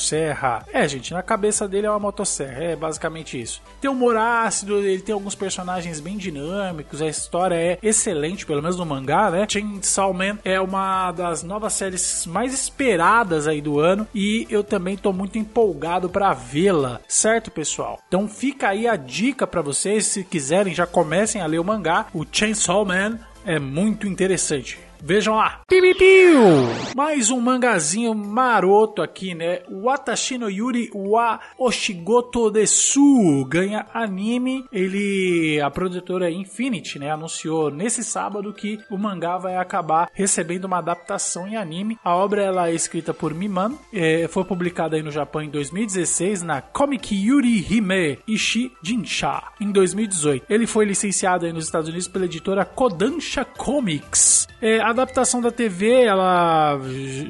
Motosserra. 0.00 0.64
É, 0.73 0.88
gente, 0.88 1.12
na 1.12 1.23
cabeça 1.23 1.69
dele 1.69 1.87
é 1.87 1.91
uma 1.91 1.99
motosserra, 1.99 2.64
é 2.64 2.76
basicamente 2.76 3.41
isso. 3.41 3.61
Tem 3.81 3.91
humor 3.91 4.17
ácido, 4.17 4.79
ele 4.79 5.02
tem 5.02 5.12
alguns 5.12 5.35
personagens 5.35 6.00
bem 6.00 6.17
dinâmicos, 6.17 7.02
a 7.02 7.06
história 7.06 7.55
é 7.55 7.79
excelente, 7.82 8.47
pelo 8.47 8.62
menos 8.62 8.76
no 8.76 8.87
mangá, 8.87 9.31
né? 9.31 9.47
Chainsaw 9.49 10.12
Man 10.14 10.38
é 10.43 10.61
uma 10.61 11.12
das 11.12 11.43
novas 11.43 11.75
séries 11.75 12.25
mais 12.26 12.55
esperadas 12.55 13.47
aí 13.47 13.61
do 13.61 13.79
ano 13.79 14.06
e 14.14 14.47
eu 14.49 14.64
também 14.64 14.97
tô 14.97 15.12
muito 15.12 15.38
empolgado 15.38 16.08
para 16.08 16.32
vê-la, 16.32 17.00
certo, 17.06 17.50
pessoal? 17.50 18.00
Então 18.08 18.26
fica 18.26 18.69
aí 18.69 18.88
a 18.88 18.96
dica 18.96 19.46
para 19.46 19.61
vocês, 19.61 20.06
se 20.06 20.25
quiserem 20.25 20.75
já 20.75 20.87
comecem 20.87 21.43
a 21.43 21.46
ler 21.46 21.58
o 21.58 21.64
mangá, 21.64 22.06
o 22.14 22.25
Chainsaw 22.31 22.85
Man 22.85 23.19
é 23.44 23.58
muito 23.58 24.06
interessante. 24.06 24.90
Vejam 25.02 25.37
lá. 25.37 25.61
Piu. 25.69 26.41
Mais 26.94 27.31
um 27.31 27.41
mangazinho 27.41 28.14
maroto 28.14 29.02
aqui, 29.02 29.35
né? 29.35 29.61
Watashi 29.70 30.38
no 30.38 30.50
Yuri 30.50 30.91
wa 30.94 31.41
Oshigoto 31.58 32.50
Desu 32.50 33.44
ganha 33.47 33.87
anime. 33.94 34.64
Ele, 34.73 35.61
a 35.61 35.70
produtora 35.70 36.31
Infinity, 36.31 36.99
né, 36.99 37.11
anunciou 37.11 37.70
nesse 37.70 38.05
sábado 38.05 38.52
que 38.52 38.79
o 38.91 38.99
mangá 38.99 39.38
vai 39.38 39.56
acabar 39.56 40.11
recebendo 40.12 40.64
uma 40.64 40.79
adaptação 40.79 41.46
em 41.46 41.56
anime. 41.56 41.98
A 42.05 42.15
obra 42.15 42.43
ela 42.43 42.69
é 42.69 42.75
escrita 42.75 43.15
por 43.15 43.32
Miman, 43.32 43.79
é, 43.93 44.29
foi 44.29 44.44
publicada 44.44 44.96
aí 44.96 45.03
no 45.03 45.10
Japão 45.10 45.43
em 45.43 45.51
2016 45.51 46.43
na 46.43 46.60
Comic 46.60 47.15
Yuri 47.15 47.67
Hime 47.70 48.19
Ishi 48.27 48.72
Jinsha 48.82 49.43
em 49.60 49.72
2018. 49.72 50.46
Ele 50.48 50.67
foi 50.67 50.84
licenciado 50.84 51.46
aí 51.46 51.53
nos 51.53 51.65
Estados 51.65 51.89
Unidos 51.89 52.08
pela 52.08 52.27
editora 52.27 52.65
Kodansha 52.65 53.44
Comics. 53.44 54.50
É, 54.60 54.81
a 54.81 54.90
adaptação 54.90 55.40
da 55.40 55.50
TV, 55.50 56.02
ela 56.02 56.79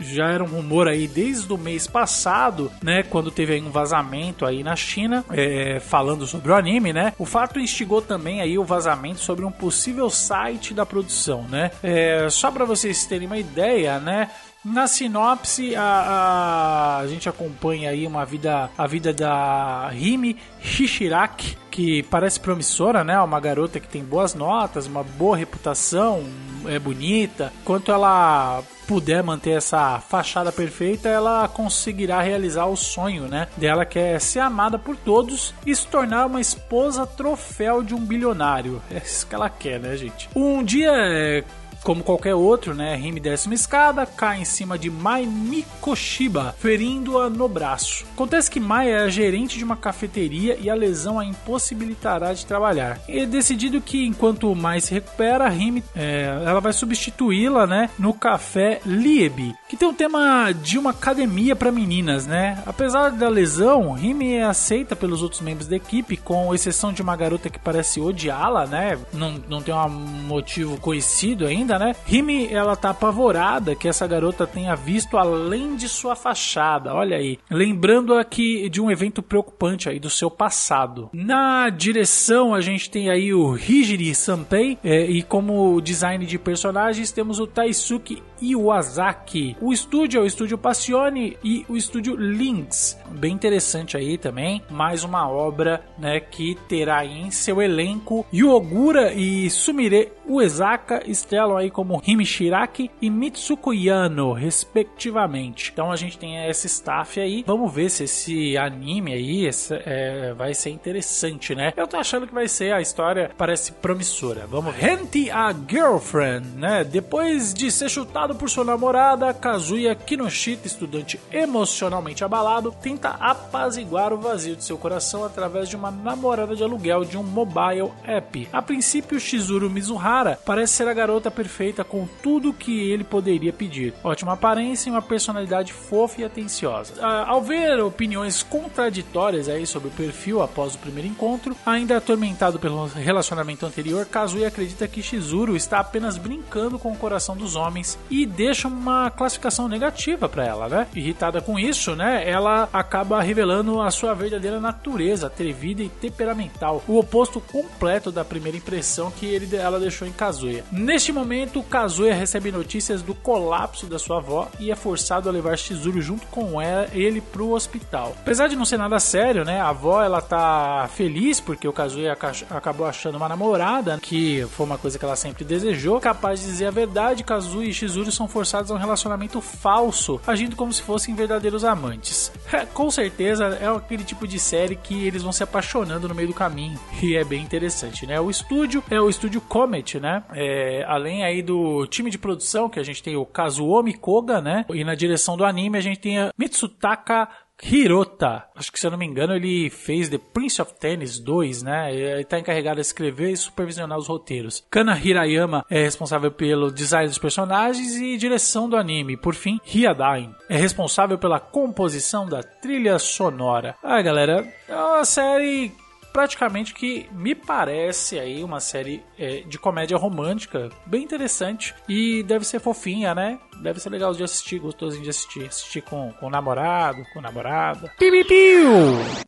já 0.00 0.30
era 0.30 0.42
um 0.42 0.48
rumor 0.48 0.88
aí 0.88 1.06
desde 1.06 1.52
o 1.52 1.58
mês 1.58 1.86
passado, 1.86 2.70
né? 2.82 3.02
Quando 3.02 3.30
teve 3.30 3.54
aí 3.54 3.62
um 3.62 3.70
vazamento 3.70 4.44
aí 4.44 4.64
na 4.64 4.74
China, 4.74 5.24
é, 5.30 5.78
falando 5.80 6.26
sobre 6.26 6.50
o 6.50 6.54
anime, 6.54 6.92
né? 6.92 7.12
O 7.18 7.24
fato 7.24 7.60
instigou 7.60 8.02
também 8.02 8.40
aí 8.40 8.58
o 8.58 8.64
vazamento 8.64 9.20
sobre 9.20 9.44
um 9.44 9.52
possível 9.52 10.10
site 10.10 10.74
da 10.74 10.84
produção, 10.84 11.46
né? 11.48 11.70
É, 11.82 12.28
só 12.30 12.50
para 12.50 12.64
vocês 12.64 13.06
terem 13.06 13.26
uma 13.26 13.38
ideia, 13.38 13.98
né? 14.00 14.30
Na 14.62 14.86
sinopse, 14.86 15.74
a, 15.74 15.82
a, 15.82 16.98
a, 16.98 17.06
gente 17.06 17.28
acompanha 17.30 17.88
aí 17.88 18.06
uma 18.06 18.26
vida, 18.26 18.70
a 18.76 18.86
vida 18.86 19.10
da 19.10 19.90
Hime 19.94 20.36
Shishiraki, 20.60 21.56
que 21.70 22.02
parece 22.04 22.38
promissora, 22.38 23.02
né? 23.02 23.18
Uma 23.20 23.40
garota 23.40 23.80
que 23.80 23.88
tem 23.88 24.04
boas 24.04 24.34
notas, 24.34 24.86
uma 24.86 25.02
boa 25.02 25.34
reputação, 25.34 26.24
é 26.66 26.78
bonita. 26.78 27.50
Quanto 27.64 27.90
ela 27.90 28.62
puder 28.86 29.22
manter 29.22 29.52
essa 29.52 29.98
fachada 29.98 30.52
perfeita, 30.52 31.08
ela 31.08 31.48
conseguirá 31.48 32.20
realizar 32.20 32.66
o 32.66 32.76
sonho, 32.76 33.28
né? 33.28 33.48
Dela 33.56 33.86
que 33.86 33.98
é 33.98 34.18
ser 34.18 34.40
amada 34.40 34.78
por 34.78 34.94
todos 34.94 35.54
e 35.64 35.74
se 35.74 35.86
tornar 35.86 36.26
uma 36.26 36.40
esposa 36.40 37.06
troféu 37.06 37.82
de 37.82 37.94
um 37.94 38.04
bilionário. 38.04 38.82
É 38.90 38.98
isso 38.98 39.26
que 39.26 39.34
ela 39.34 39.48
quer, 39.48 39.80
né, 39.80 39.96
gente? 39.96 40.28
Um 40.34 40.62
dia 40.62 41.44
como 41.82 42.02
qualquer 42.02 42.34
outro, 42.34 42.74
né? 42.74 42.94
Rime 42.96 43.20
desce 43.20 43.46
uma 43.46 43.54
escada, 43.54 44.06
cai 44.06 44.40
em 44.40 44.44
cima 44.44 44.78
de 44.78 44.90
Mai 44.90 45.26
Mikoshiba, 45.26 46.54
ferindo-a 46.58 47.30
no 47.30 47.48
braço. 47.48 48.04
Acontece 48.12 48.50
que 48.50 48.60
Mai 48.60 48.90
é 48.90 49.00
a 49.00 49.08
gerente 49.08 49.58
de 49.58 49.64
uma 49.64 49.76
cafeteria 49.76 50.56
e 50.60 50.68
a 50.68 50.74
lesão 50.74 51.18
a 51.18 51.24
impossibilitará 51.24 52.32
de 52.32 52.46
trabalhar. 52.46 53.00
É 53.08 53.24
decidido 53.26 53.80
que 53.80 54.06
enquanto 54.06 54.54
Mai 54.54 54.80
se 54.80 54.92
recupera, 54.92 55.48
Rime 55.48 55.82
é, 55.94 56.42
ela 56.44 56.60
vai 56.60 56.72
substituí-la, 56.72 57.66
né, 57.66 57.90
no 57.98 58.12
café 58.12 58.80
Liebe, 58.84 59.54
que 59.68 59.76
tem 59.76 59.88
o 59.88 59.92
tema 59.92 60.52
de 60.52 60.78
uma 60.78 60.90
academia 60.90 61.54
para 61.54 61.72
meninas, 61.72 62.26
né? 62.26 62.62
Apesar 62.66 63.10
da 63.10 63.28
lesão, 63.28 63.92
Rime 63.92 64.34
é 64.34 64.44
aceita 64.44 64.94
pelos 64.96 65.22
outros 65.22 65.40
membros 65.40 65.66
da 65.66 65.76
equipe, 65.76 66.16
com 66.16 66.54
exceção 66.54 66.92
de 66.92 67.02
uma 67.02 67.16
garota 67.16 67.48
que 67.48 67.58
parece 67.58 68.00
odiá-la, 68.00 68.66
né? 68.66 68.98
Não, 69.12 69.40
não 69.48 69.62
tem 69.62 69.74
um 69.74 69.88
motivo 69.88 70.76
conhecido 70.78 71.46
ainda, 71.46 71.69
né? 71.78 71.94
Rime, 72.04 72.48
ela 72.52 72.76
tá 72.76 72.90
apavorada 72.90 73.74
que 73.74 73.88
essa 73.88 74.06
garota 74.06 74.46
tenha 74.46 74.74
visto 74.74 75.16
além 75.16 75.76
de 75.76 75.88
sua 75.88 76.14
fachada, 76.14 76.94
olha 76.94 77.16
aí. 77.16 77.38
Lembrando 77.50 78.14
aqui 78.14 78.68
de 78.68 78.80
um 78.80 78.90
evento 78.90 79.22
preocupante 79.22 79.88
aí 79.88 79.98
do 79.98 80.10
seu 80.10 80.30
passado. 80.30 81.10
Na 81.12 81.68
direção, 81.70 82.54
a 82.54 82.60
gente 82.60 82.90
tem 82.90 83.10
aí 83.10 83.32
o 83.32 83.56
Hijiri 83.56 84.14
Sanpei, 84.14 84.78
é, 84.82 85.04
e 85.04 85.22
como 85.22 85.80
design 85.80 86.24
de 86.26 86.38
personagens, 86.38 87.12
temos 87.12 87.38
o 87.38 87.46
Taisuke 87.46 88.22
Iwasaki. 88.40 89.56
O 89.60 89.72
estúdio 89.72 90.20
é 90.20 90.22
o 90.22 90.26
estúdio 90.26 90.56
Passione 90.56 91.36
e 91.44 91.64
o 91.68 91.76
estúdio 91.76 92.16
Lynx. 92.16 92.98
Bem 93.10 93.34
interessante 93.34 93.96
aí 93.96 94.16
também. 94.16 94.62
Mais 94.70 95.04
uma 95.04 95.28
obra 95.28 95.84
né, 95.98 96.20
que 96.20 96.56
terá 96.68 97.04
em 97.04 97.30
seu 97.30 97.60
elenco 97.60 98.26
Yogura 98.32 99.12
e 99.12 99.50
Sumire 99.50 100.12
Uesaka 100.26 101.02
estrelam 101.06 101.59
aí 101.60 101.70
como 101.70 102.02
Himi 102.06 102.26
Shiraki 102.26 102.90
e 103.00 103.10
Mitsuko 103.10 103.72
Yano, 103.72 104.32
respectivamente. 104.32 105.70
Então 105.72 105.92
a 105.92 105.96
gente 105.96 106.18
tem 106.18 106.48
esse 106.48 106.66
staff 106.66 107.20
aí. 107.20 107.44
Vamos 107.46 107.72
ver 107.72 107.90
se 107.90 108.04
esse 108.04 108.56
anime 108.56 109.12
aí 109.12 109.46
esse, 109.46 109.74
é, 109.74 110.34
vai 110.34 110.54
ser 110.54 110.70
interessante, 110.70 111.54
né? 111.54 111.72
Eu 111.76 111.86
tô 111.86 111.96
achando 111.96 112.26
que 112.26 112.34
vai 112.34 112.48
ser. 112.48 112.72
A 112.72 112.80
história 112.80 113.30
parece 113.36 113.72
promissora. 113.72 114.46
Vamos 114.46 114.74
ver. 114.74 114.92
Henti 114.92 115.30
a 115.30 115.52
Girlfriend, 115.52 116.46
né? 116.56 116.84
Depois 116.84 117.52
de 117.52 117.70
ser 117.70 117.88
chutado 117.88 118.34
por 118.34 118.48
sua 118.48 118.64
namorada, 118.64 119.32
Kazuya 119.34 119.94
Kinoshita, 119.94 120.66
estudante 120.66 121.20
emocionalmente 121.30 122.24
abalado, 122.24 122.74
tenta 122.82 123.10
apaziguar 123.10 124.12
o 124.12 124.18
vazio 124.18 124.56
de 124.56 124.64
seu 124.64 124.78
coração 124.78 125.24
através 125.24 125.68
de 125.68 125.76
uma 125.76 125.90
namorada 125.90 126.56
de 126.56 126.62
aluguel 126.62 127.04
de 127.04 127.16
um 127.18 127.22
mobile 127.22 127.92
app. 128.04 128.48
A 128.52 128.62
princípio, 128.62 129.20
Shizuru 129.20 129.70
Mizuhara 129.70 130.38
parece 130.44 130.74
ser 130.74 130.88
a 130.88 130.94
garota 130.94 131.30
perfeita 131.30 131.49
com 131.84 132.08
tudo 132.22 132.52
que 132.52 132.90
ele 132.90 133.04
poderia 133.04 133.52
pedir. 133.52 133.92
Ótima 134.02 134.32
aparência 134.32 134.88
e 134.88 134.92
uma 134.92 135.02
personalidade 135.02 135.72
fofa 135.72 136.20
e 136.20 136.24
atenciosa. 136.24 136.94
Ah, 137.00 137.24
ao 137.28 137.42
ver 137.42 137.80
opiniões 137.80 138.42
contraditórias 138.42 139.48
aí 139.48 139.66
sobre 139.66 139.88
o 139.88 139.92
perfil 139.92 140.42
após 140.42 140.74
o 140.74 140.78
primeiro 140.78 141.08
encontro, 141.08 141.56
ainda 141.64 141.96
atormentado 141.96 142.58
pelo 142.58 142.86
relacionamento 142.86 143.66
anterior, 143.66 144.06
Kazuya 144.06 144.48
acredita 144.48 144.86
que 144.88 145.02
Shizuru 145.02 145.56
está 145.56 145.80
apenas 145.80 146.16
brincando 146.16 146.78
com 146.78 146.92
o 146.92 146.96
coração 146.96 147.36
dos 147.36 147.56
homens 147.56 147.98
e 148.10 148.24
deixa 148.24 148.68
uma 148.68 149.10
classificação 149.10 149.68
negativa 149.68 150.28
para 150.28 150.46
ela, 150.46 150.68
né? 150.68 150.86
Irritada 150.94 151.40
com 151.40 151.58
isso, 151.58 151.96
né? 151.96 152.28
Ela 152.28 152.68
acaba 152.72 153.20
revelando 153.20 153.80
a 153.80 153.90
sua 153.90 154.14
verdadeira 154.14 154.60
natureza, 154.60 155.26
atrevida 155.26 155.82
e 155.82 155.88
temperamental, 155.88 156.82
o 156.86 156.98
oposto 156.98 157.40
completo 157.40 158.12
da 158.12 158.24
primeira 158.24 158.56
impressão 158.56 159.10
que 159.10 159.26
ele, 159.26 159.56
ela 159.56 159.80
deixou 159.80 160.06
em 160.06 160.12
Kazuya. 160.12 160.64
Neste 160.70 161.12
momento, 161.12 161.39
Kazuya 161.62 162.14
recebe 162.14 162.50
notícias 162.50 163.02
do 163.02 163.14
colapso 163.14 163.86
da 163.86 163.98
sua 163.98 164.18
avó 164.18 164.48
e 164.58 164.70
é 164.70 164.76
forçado 164.76 165.28
a 165.28 165.32
levar 165.32 165.56
Shizuru 165.56 166.00
junto 166.00 166.26
com 166.26 166.60
ela, 166.60 166.88
ele 166.92 167.20
pro 167.20 167.52
hospital. 167.52 168.16
Apesar 168.20 168.48
de 168.48 168.56
não 168.56 168.64
ser 168.64 168.76
nada 168.76 168.98
sério, 168.98 169.44
né? 169.44 169.60
A 169.60 169.68
avó 169.68 170.02
ela 170.02 170.20
tá 170.20 170.88
feliz 170.94 171.40
porque 171.40 171.66
o 171.68 171.72
Kazuya 171.72 172.16
acabou 172.50 172.86
achando 172.86 173.16
uma 173.16 173.28
namorada, 173.28 173.98
que 174.00 174.46
foi 174.50 174.66
uma 174.66 174.78
coisa 174.78 174.98
que 174.98 175.04
ela 175.04 175.16
sempre 175.16 175.44
desejou. 175.44 176.00
Capaz 176.00 176.40
de 176.40 176.46
dizer 176.46 176.66
a 176.66 176.70
verdade, 176.70 177.24
Kazuya 177.24 177.68
e 177.68 177.74
Shizuru 177.74 178.10
são 178.10 178.28
forçados 178.28 178.70
a 178.70 178.74
um 178.74 178.78
relacionamento 178.78 179.40
falso, 179.40 180.20
agindo 180.26 180.56
como 180.56 180.72
se 180.72 180.82
fossem 180.82 181.14
verdadeiros 181.14 181.64
amantes. 181.64 182.32
É, 182.52 182.66
com 182.66 182.90
certeza 182.90 183.44
é 183.60 183.68
aquele 183.68 184.02
tipo 184.02 184.26
de 184.26 184.36
série 184.36 184.74
que 184.74 185.06
eles 185.06 185.22
vão 185.22 185.30
se 185.30 185.40
apaixonando 185.40 186.08
no 186.08 186.14
meio 186.16 186.26
do 186.26 186.34
caminho 186.34 186.76
e 187.00 187.14
é 187.14 187.22
bem 187.22 187.40
interessante, 187.42 188.04
né? 188.06 188.20
O 188.20 188.28
estúdio 188.28 188.82
é 188.90 189.00
o 189.00 189.08
estúdio 189.08 189.40
Comet, 189.40 190.00
né? 190.00 190.24
É, 190.32 190.84
além 190.88 191.22
aí 191.30 191.42
do 191.42 191.86
time 191.86 192.10
de 192.10 192.18
produção 192.18 192.68
que 192.68 192.78
a 192.78 192.82
gente 192.82 193.02
tem 193.02 193.16
o 193.16 193.26
Kazuomi 193.26 193.94
Koga, 193.94 194.40
né? 194.40 194.64
E 194.70 194.84
na 194.84 194.94
direção 194.94 195.36
do 195.36 195.44
anime 195.44 195.78
a 195.78 195.80
gente 195.80 195.98
tem 195.98 196.18
a 196.18 196.32
Mitsutaka 196.36 197.28
Hirota, 197.62 198.44
acho 198.56 198.72
que 198.72 198.80
se 198.80 198.86
eu 198.86 198.90
não 198.90 198.98
me 198.98 199.04
engano, 199.04 199.34
ele 199.34 199.68
fez 199.68 200.08
The 200.08 200.18
Prince 200.18 200.62
of 200.62 200.74
Tennis 200.78 201.18
2, 201.18 201.62
né? 201.62 201.94
Ele 201.94 202.22
está 202.22 202.38
encarregado 202.38 202.76
de 202.76 202.86
escrever 202.86 203.30
e 203.30 203.36
supervisionar 203.36 203.98
os 203.98 204.08
roteiros. 204.08 204.64
Kana 204.70 204.98
Hirayama 204.98 205.64
é 205.70 205.82
responsável 205.82 206.30
pelo 206.30 206.72
design 206.72 207.06
dos 207.08 207.18
personagens 207.18 207.96
e 207.96 208.16
direção 208.16 208.68
do 208.68 208.76
anime. 208.76 209.16
Por 209.16 209.34
fim, 209.34 209.60
Hyadain 209.64 210.34
é 210.48 210.56
responsável 210.56 211.18
pela 211.18 211.38
composição 211.38 212.26
da 212.26 212.42
trilha 212.42 212.98
sonora. 212.98 213.76
Ah, 213.82 214.00
galera, 214.00 214.46
é 214.66 214.74
uma 214.74 215.04
série 215.04 215.72
praticamente 216.12 216.74
que 216.74 217.08
me 217.12 217.34
parece 217.34 218.18
aí 218.18 218.42
uma 218.42 218.60
série 218.60 219.02
é, 219.18 219.40
de 219.40 219.58
comédia 219.58 219.96
romântica 219.96 220.68
bem 220.86 221.02
interessante 221.02 221.74
e 221.88 222.22
deve 222.22 222.44
ser 222.44 222.60
fofinha, 222.60 223.14
né? 223.14 223.38
Deve 223.62 223.78
ser 223.78 223.90
legal 223.90 224.12
de 224.14 224.24
assistir, 224.24 224.58
gostosinho 224.58 225.04
de 225.04 225.10
assistir. 225.10 225.46
Assistir 225.46 225.82
com, 225.82 226.12
com 226.18 226.26
o 226.26 226.30
namorado, 226.30 227.04
com 227.12 227.20
namorada. 227.20 227.92
Piu, 227.98 228.10
piu. 228.26 228.72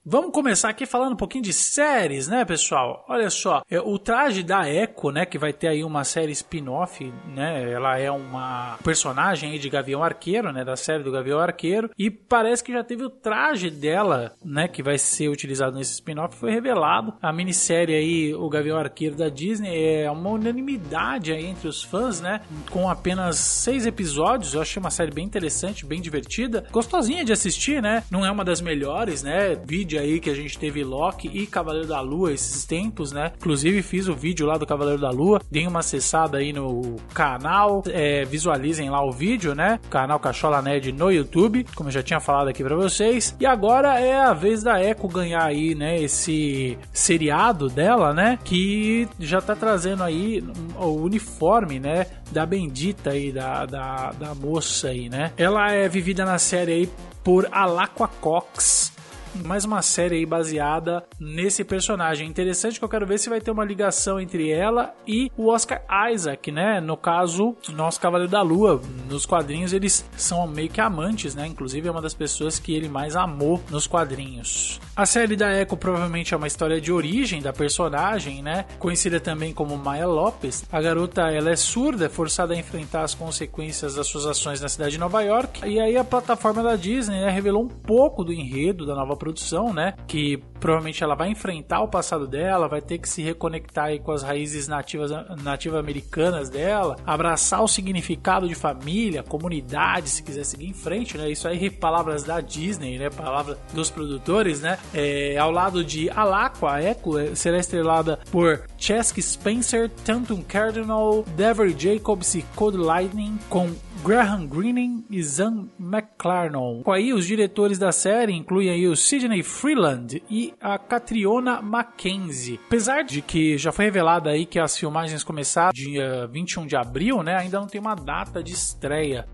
Vamos 0.04 0.32
começar 0.32 0.70
aqui 0.70 0.86
falando 0.86 1.12
um 1.12 1.16
pouquinho 1.16 1.44
de 1.44 1.52
séries, 1.52 2.28
né, 2.28 2.44
pessoal? 2.44 3.04
Olha 3.08 3.28
só, 3.28 3.62
é, 3.70 3.78
o 3.78 3.98
traje 3.98 4.42
da 4.42 4.68
Echo, 4.68 5.10
né, 5.10 5.26
que 5.26 5.38
vai 5.38 5.52
ter 5.52 5.68
aí 5.68 5.84
uma 5.84 6.02
série 6.02 6.32
spin-off, 6.32 7.12
né? 7.28 7.70
Ela 7.70 7.98
é 7.98 8.10
uma 8.10 8.78
personagem 8.82 9.52
aí 9.52 9.58
de 9.58 9.68
Gavião 9.68 10.02
Arqueiro, 10.02 10.50
né, 10.50 10.64
da 10.64 10.76
série 10.76 11.02
do 11.02 11.12
Gavião 11.12 11.38
Arqueiro, 11.38 11.90
e 11.98 12.10
parece 12.10 12.64
que 12.64 12.72
já 12.72 12.82
teve 12.82 13.04
o 13.04 13.10
traje 13.10 13.70
dela, 13.70 14.32
né, 14.42 14.66
que 14.66 14.82
vai 14.82 14.96
ser 14.96 15.28
utilizado 15.28 15.76
nesse 15.76 15.92
spin-off, 15.92 16.36
foi 16.36 16.50
revelado. 16.50 17.14
A 17.20 17.32
minissérie 17.32 17.94
aí, 17.94 18.34
o 18.34 18.48
Gavião 18.48 18.78
Arqueiro 18.78 19.14
da 19.14 19.28
Disney, 19.28 20.02
é 20.02 20.10
uma 20.10 20.30
unanimidade 20.30 21.32
aí 21.32 21.44
entre 21.44 21.68
os 21.68 21.82
fãs, 21.82 22.20
né, 22.20 22.40
com 22.70 22.88
apenas 22.88 23.36
seis 23.36 23.84
episódios 23.84 24.21
episódios. 24.22 24.54
Eu 24.54 24.62
achei 24.62 24.80
uma 24.80 24.90
série 24.90 25.10
bem 25.10 25.24
interessante, 25.24 25.84
bem 25.84 26.00
divertida, 26.00 26.64
gostosinha 26.70 27.24
de 27.24 27.32
assistir, 27.32 27.82
né? 27.82 28.04
Não 28.10 28.24
é 28.24 28.30
uma 28.30 28.44
das 28.44 28.60
melhores, 28.60 29.22
né? 29.22 29.56
Vídeo 29.64 30.00
aí 30.00 30.20
que 30.20 30.30
a 30.30 30.34
gente 30.34 30.58
teve 30.58 30.84
Loki 30.84 31.28
e 31.32 31.46
Cavaleiro 31.46 31.88
da 31.88 32.00
Lua 32.00 32.32
esses 32.32 32.64
tempos, 32.64 33.12
né? 33.12 33.32
Inclusive 33.36 33.82
fiz 33.82 34.08
o 34.08 34.14
vídeo 34.14 34.46
lá 34.46 34.56
do 34.56 34.66
Cavaleiro 34.66 35.00
da 35.00 35.10
Lua, 35.10 35.40
deem 35.50 35.66
uma 35.66 35.80
acessada 35.80 36.38
aí 36.38 36.52
no 36.52 36.96
canal, 37.12 37.82
é, 37.88 38.24
visualizem 38.24 38.88
lá 38.90 39.04
o 39.04 39.10
vídeo, 39.10 39.54
né? 39.54 39.80
Canal 39.90 40.20
Cachola 40.20 40.62
Nerd 40.62 40.92
no 40.92 41.10
YouTube, 41.10 41.66
como 41.74 41.88
eu 41.88 41.92
já 41.92 42.02
tinha 42.02 42.20
falado 42.20 42.48
aqui 42.48 42.62
para 42.62 42.76
vocês. 42.76 43.36
E 43.40 43.46
agora 43.46 43.98
é 43.98 44.20
a 44.20 44.32
vez 44.32 44.62
da 44.62 44.82
Echo 44.82 45.08
ganhar 45.08 45.44
aí, 45.44 45.74
né? 45.74 46.00
Esse 46.00 46.78
seriado 46.92 47.68
dela, 47.68 48.14
né? 48.14 48.38
Que 48.44 49.08
já 49.18 49.40
tá 49.40 49.56
trazendo 49.56 50.02
aí 50.02 50.44
o 50.76 51.02
uniforme, 51.02 51.80
né? 51.80 52.06
Da 52.30 52.46
bendita 52.46 53.10
aí, 53.10 53.32
da, 53.32 53.66
da, 53.66 54.11
da, 54.18 54.34
moça 54.34 54.88
aí, 54.88 55.08
né? 55.08 55.32
Ela 55.36 55.72
é 55.72 55.88
vivida 55.88 56.24
na 56.24 56.38
série 56.38 56.72
aí 56.72 56.90
por 57.22 57.48
Alaqua 57.52 58.08
Cox, 58.08 58.92
mais 59.34 59.64
uma 59.64 59.82
série 59.82 60.16
aí 60.16 60.26
baseada 60.26 61.04
nesse 61.18 61.64
personagem. 61.64 62.28
Interessante 62.28 62.78
que 62.78 62.84
eu 62.84 62.88
quero 62.88 63.06
ver 63.06 63.18
se 63.18 63.28
vai 63.28 63.40
ter 63.40 63.50
uma 63.50 63.64
ligação 63.64 64.20
entre 64.20 64.50
ela 64.50 64.94
e 65.06 65.30
o 65.36 65.48
Oscar 65.48 65.82
Isaac, 66.12 66.50
né? 66.50 66.80
No 66.80 66.96
caso, 66.96 67.56
nosso 67.70 68.00
Cavaleiro 68.00 68.30
da 68.30 68.42
Lua. 68.42 68.80
Nos 69.08 69.26
quadrinhos 69.26 69.72
eles 69.72 70.04
são 70.16 70.46
meio 70.46 70.68
que 70.68 70.80
amantes, 70.80 71.34
né? 71.34 71.46
Inclusive 71.46 71.88
é 71.88 71.90
uma 71.90 72.02
das 72.02 72.14
pessoas 72.14 72.58
que 72.58 72.74
ele 72.74 72.88
mais 72.88 73.16
amou 73.16 73.62
nos 73.70 73.86
quadrinhos. 73.86 74.80
A 74.94 75.06
série 75.06 75.36
da 75.36 75.52
Echo 75.52 75.76
provavelmente 75.76 76.34
é 76.34 76.36
uma 76.36 76.46
história 76.46 76.80
de 76.80 76.92
origem 76.92 77.40
da 77.40 77.52
personagem, 77.52 78.42
né? 78.42 78.66
Conhecida 78.78 79.18
também 79.18 79.52
como 79.52 79.76
Maya 79.76 80.06
Lopes. 80.06 80.64
A 80.70 80.80
garota 80.80 81.22
ela 81.30 81.50
é 81.50 81.56
surda, 81.56 82.06
é 82.06 82.08
forçada 82.08 82.54
a 82.54 82.56
enfrentar 82.56 83.02
as 83.02 83.14
consequências 83.14 83.94
das 83.94 84.06
suas 84.06 84.26
ações 84.26 84.60
na 84.60 84.68
cidade 84.68 84.92
de 84.92 84.98
Nova 84.98 85.22
York. 85.22 85.66
E 85.66 85.80
aí 85.80 85.96
a 85.96 86.04
plataforma 86.04 86.62
da 86.62 86.76
Disney 86.76 87.20
né, 87.20 87.30
revelou 87.30 87.62
um 87.62 87.68
pouco 87.68 88.24
do 88.24 88.32
enredo 88.32 88.84
da 88.84 88.94
nova 88.94 89.16
produção, 89.22 89.72
né? 89.72 89.94
Que 90.08 90.42
provavelmente 90.58 91.02
ela 91.02 91.14
vai 91.14 91.28
enfrentar 91.28 91.80
o 91.80 91.88
passado 91.88 92.26
dela, 92.26 92.66
vai 92.66 92.80
ter 92.80 92.98
que 92.98 93.08
se 93.08 93.22
reconectar 93.22 93.86
aí 93.86 94.00
com 94.00 94.10
as 94.10 94.22
raízes 94.22 94.66
nativas 94.66 95.12
nativa 95.42 95.78
americanas 95.78 96.50
dela, 96.50 96.96
abraçar 97.06 97.62
o 97.62 97.68
significado 97.68 98.48
de 98.48 98.54
família, 98.56 99.22
comunidade, 99.22 100.08
se 100.08 100.22
quiser 100.24 100.44
seguir 100.44 100.66
em 100.66 100.74
frente, 100.74 101.16
né? 101.16 101.30
Isso 101.30 101.46
aí 101.46 101.70
palavras 101.70 102.24
da 102.24 102.40
Disney, 102.40 102.98
né? 102.98 103.10
Palavras 103.10 103.56
dos 103.72 103.90
produtores, 103.90 104.60
né? 104.60 104.76
É, 104.92 105.38
ao 105.38 105.52
lado 105.52 105.84
de 105.84 106.10
Alaqua, 106.10 106.72
a 106.72 106.82
Echo 106.82 107.16
é, 107.16 107.34
será 107.36 107.58
estrelada 107.58 108.18
por 108.32 108.62
Chesk 108.76 109.20
Spencer, 109.20 109.88
Tantum 110.04 110.42
Cardinal, 110.42 111.24
Devery 111.36 111.76
Jacobs 111.78 112.34
e 112.34 112.42
Code 112.56 112.76
Lightning, 112.76 113.38
com 113.48 113.70
Graham 114.04 114.46
Greene 114.46 115.04
e 115.08 115.22
Zan 115.22 115.68
McClarnon. 115.78 116.82
Aí 116.90 117.12
os 117.12 117.24
diretores 117.24 117.78
da 117.78 117.92
série 117.92 118.32
incluem 118.32 118.68
aí 118.68 118.88
o 118.88 118.96
Sidney 118.96 119.44
Freeland 119.44 120.20
e 120.28 120.52
a 120.60 120.76
Catriona 120.76 121.62
Mackenzie. 121.62 122.58
Apesar 122.66 123.04
de 123.04 123.22
que 123.22 123.56
já 123.56 123.70
foi 123.70 123.84
revelado 123.84 124.28
aí 124.28 124.44
que 124.44 124.58
as 124.58 124.76
filmagens 124.76 125.22
começaram 125.22 125.70
dia 125.72 126.26
21 126.26 126.66
de 126.66 126.74
abril, 126.74 127.22
né, 127.22 127.36
ainda 127.36 127.60
não 127.60 127.68
tem 127.68 127.80
uma 127.80 127.94
data 127.94 128.42
de 128.42 128.52
estreia. 128.52 129.24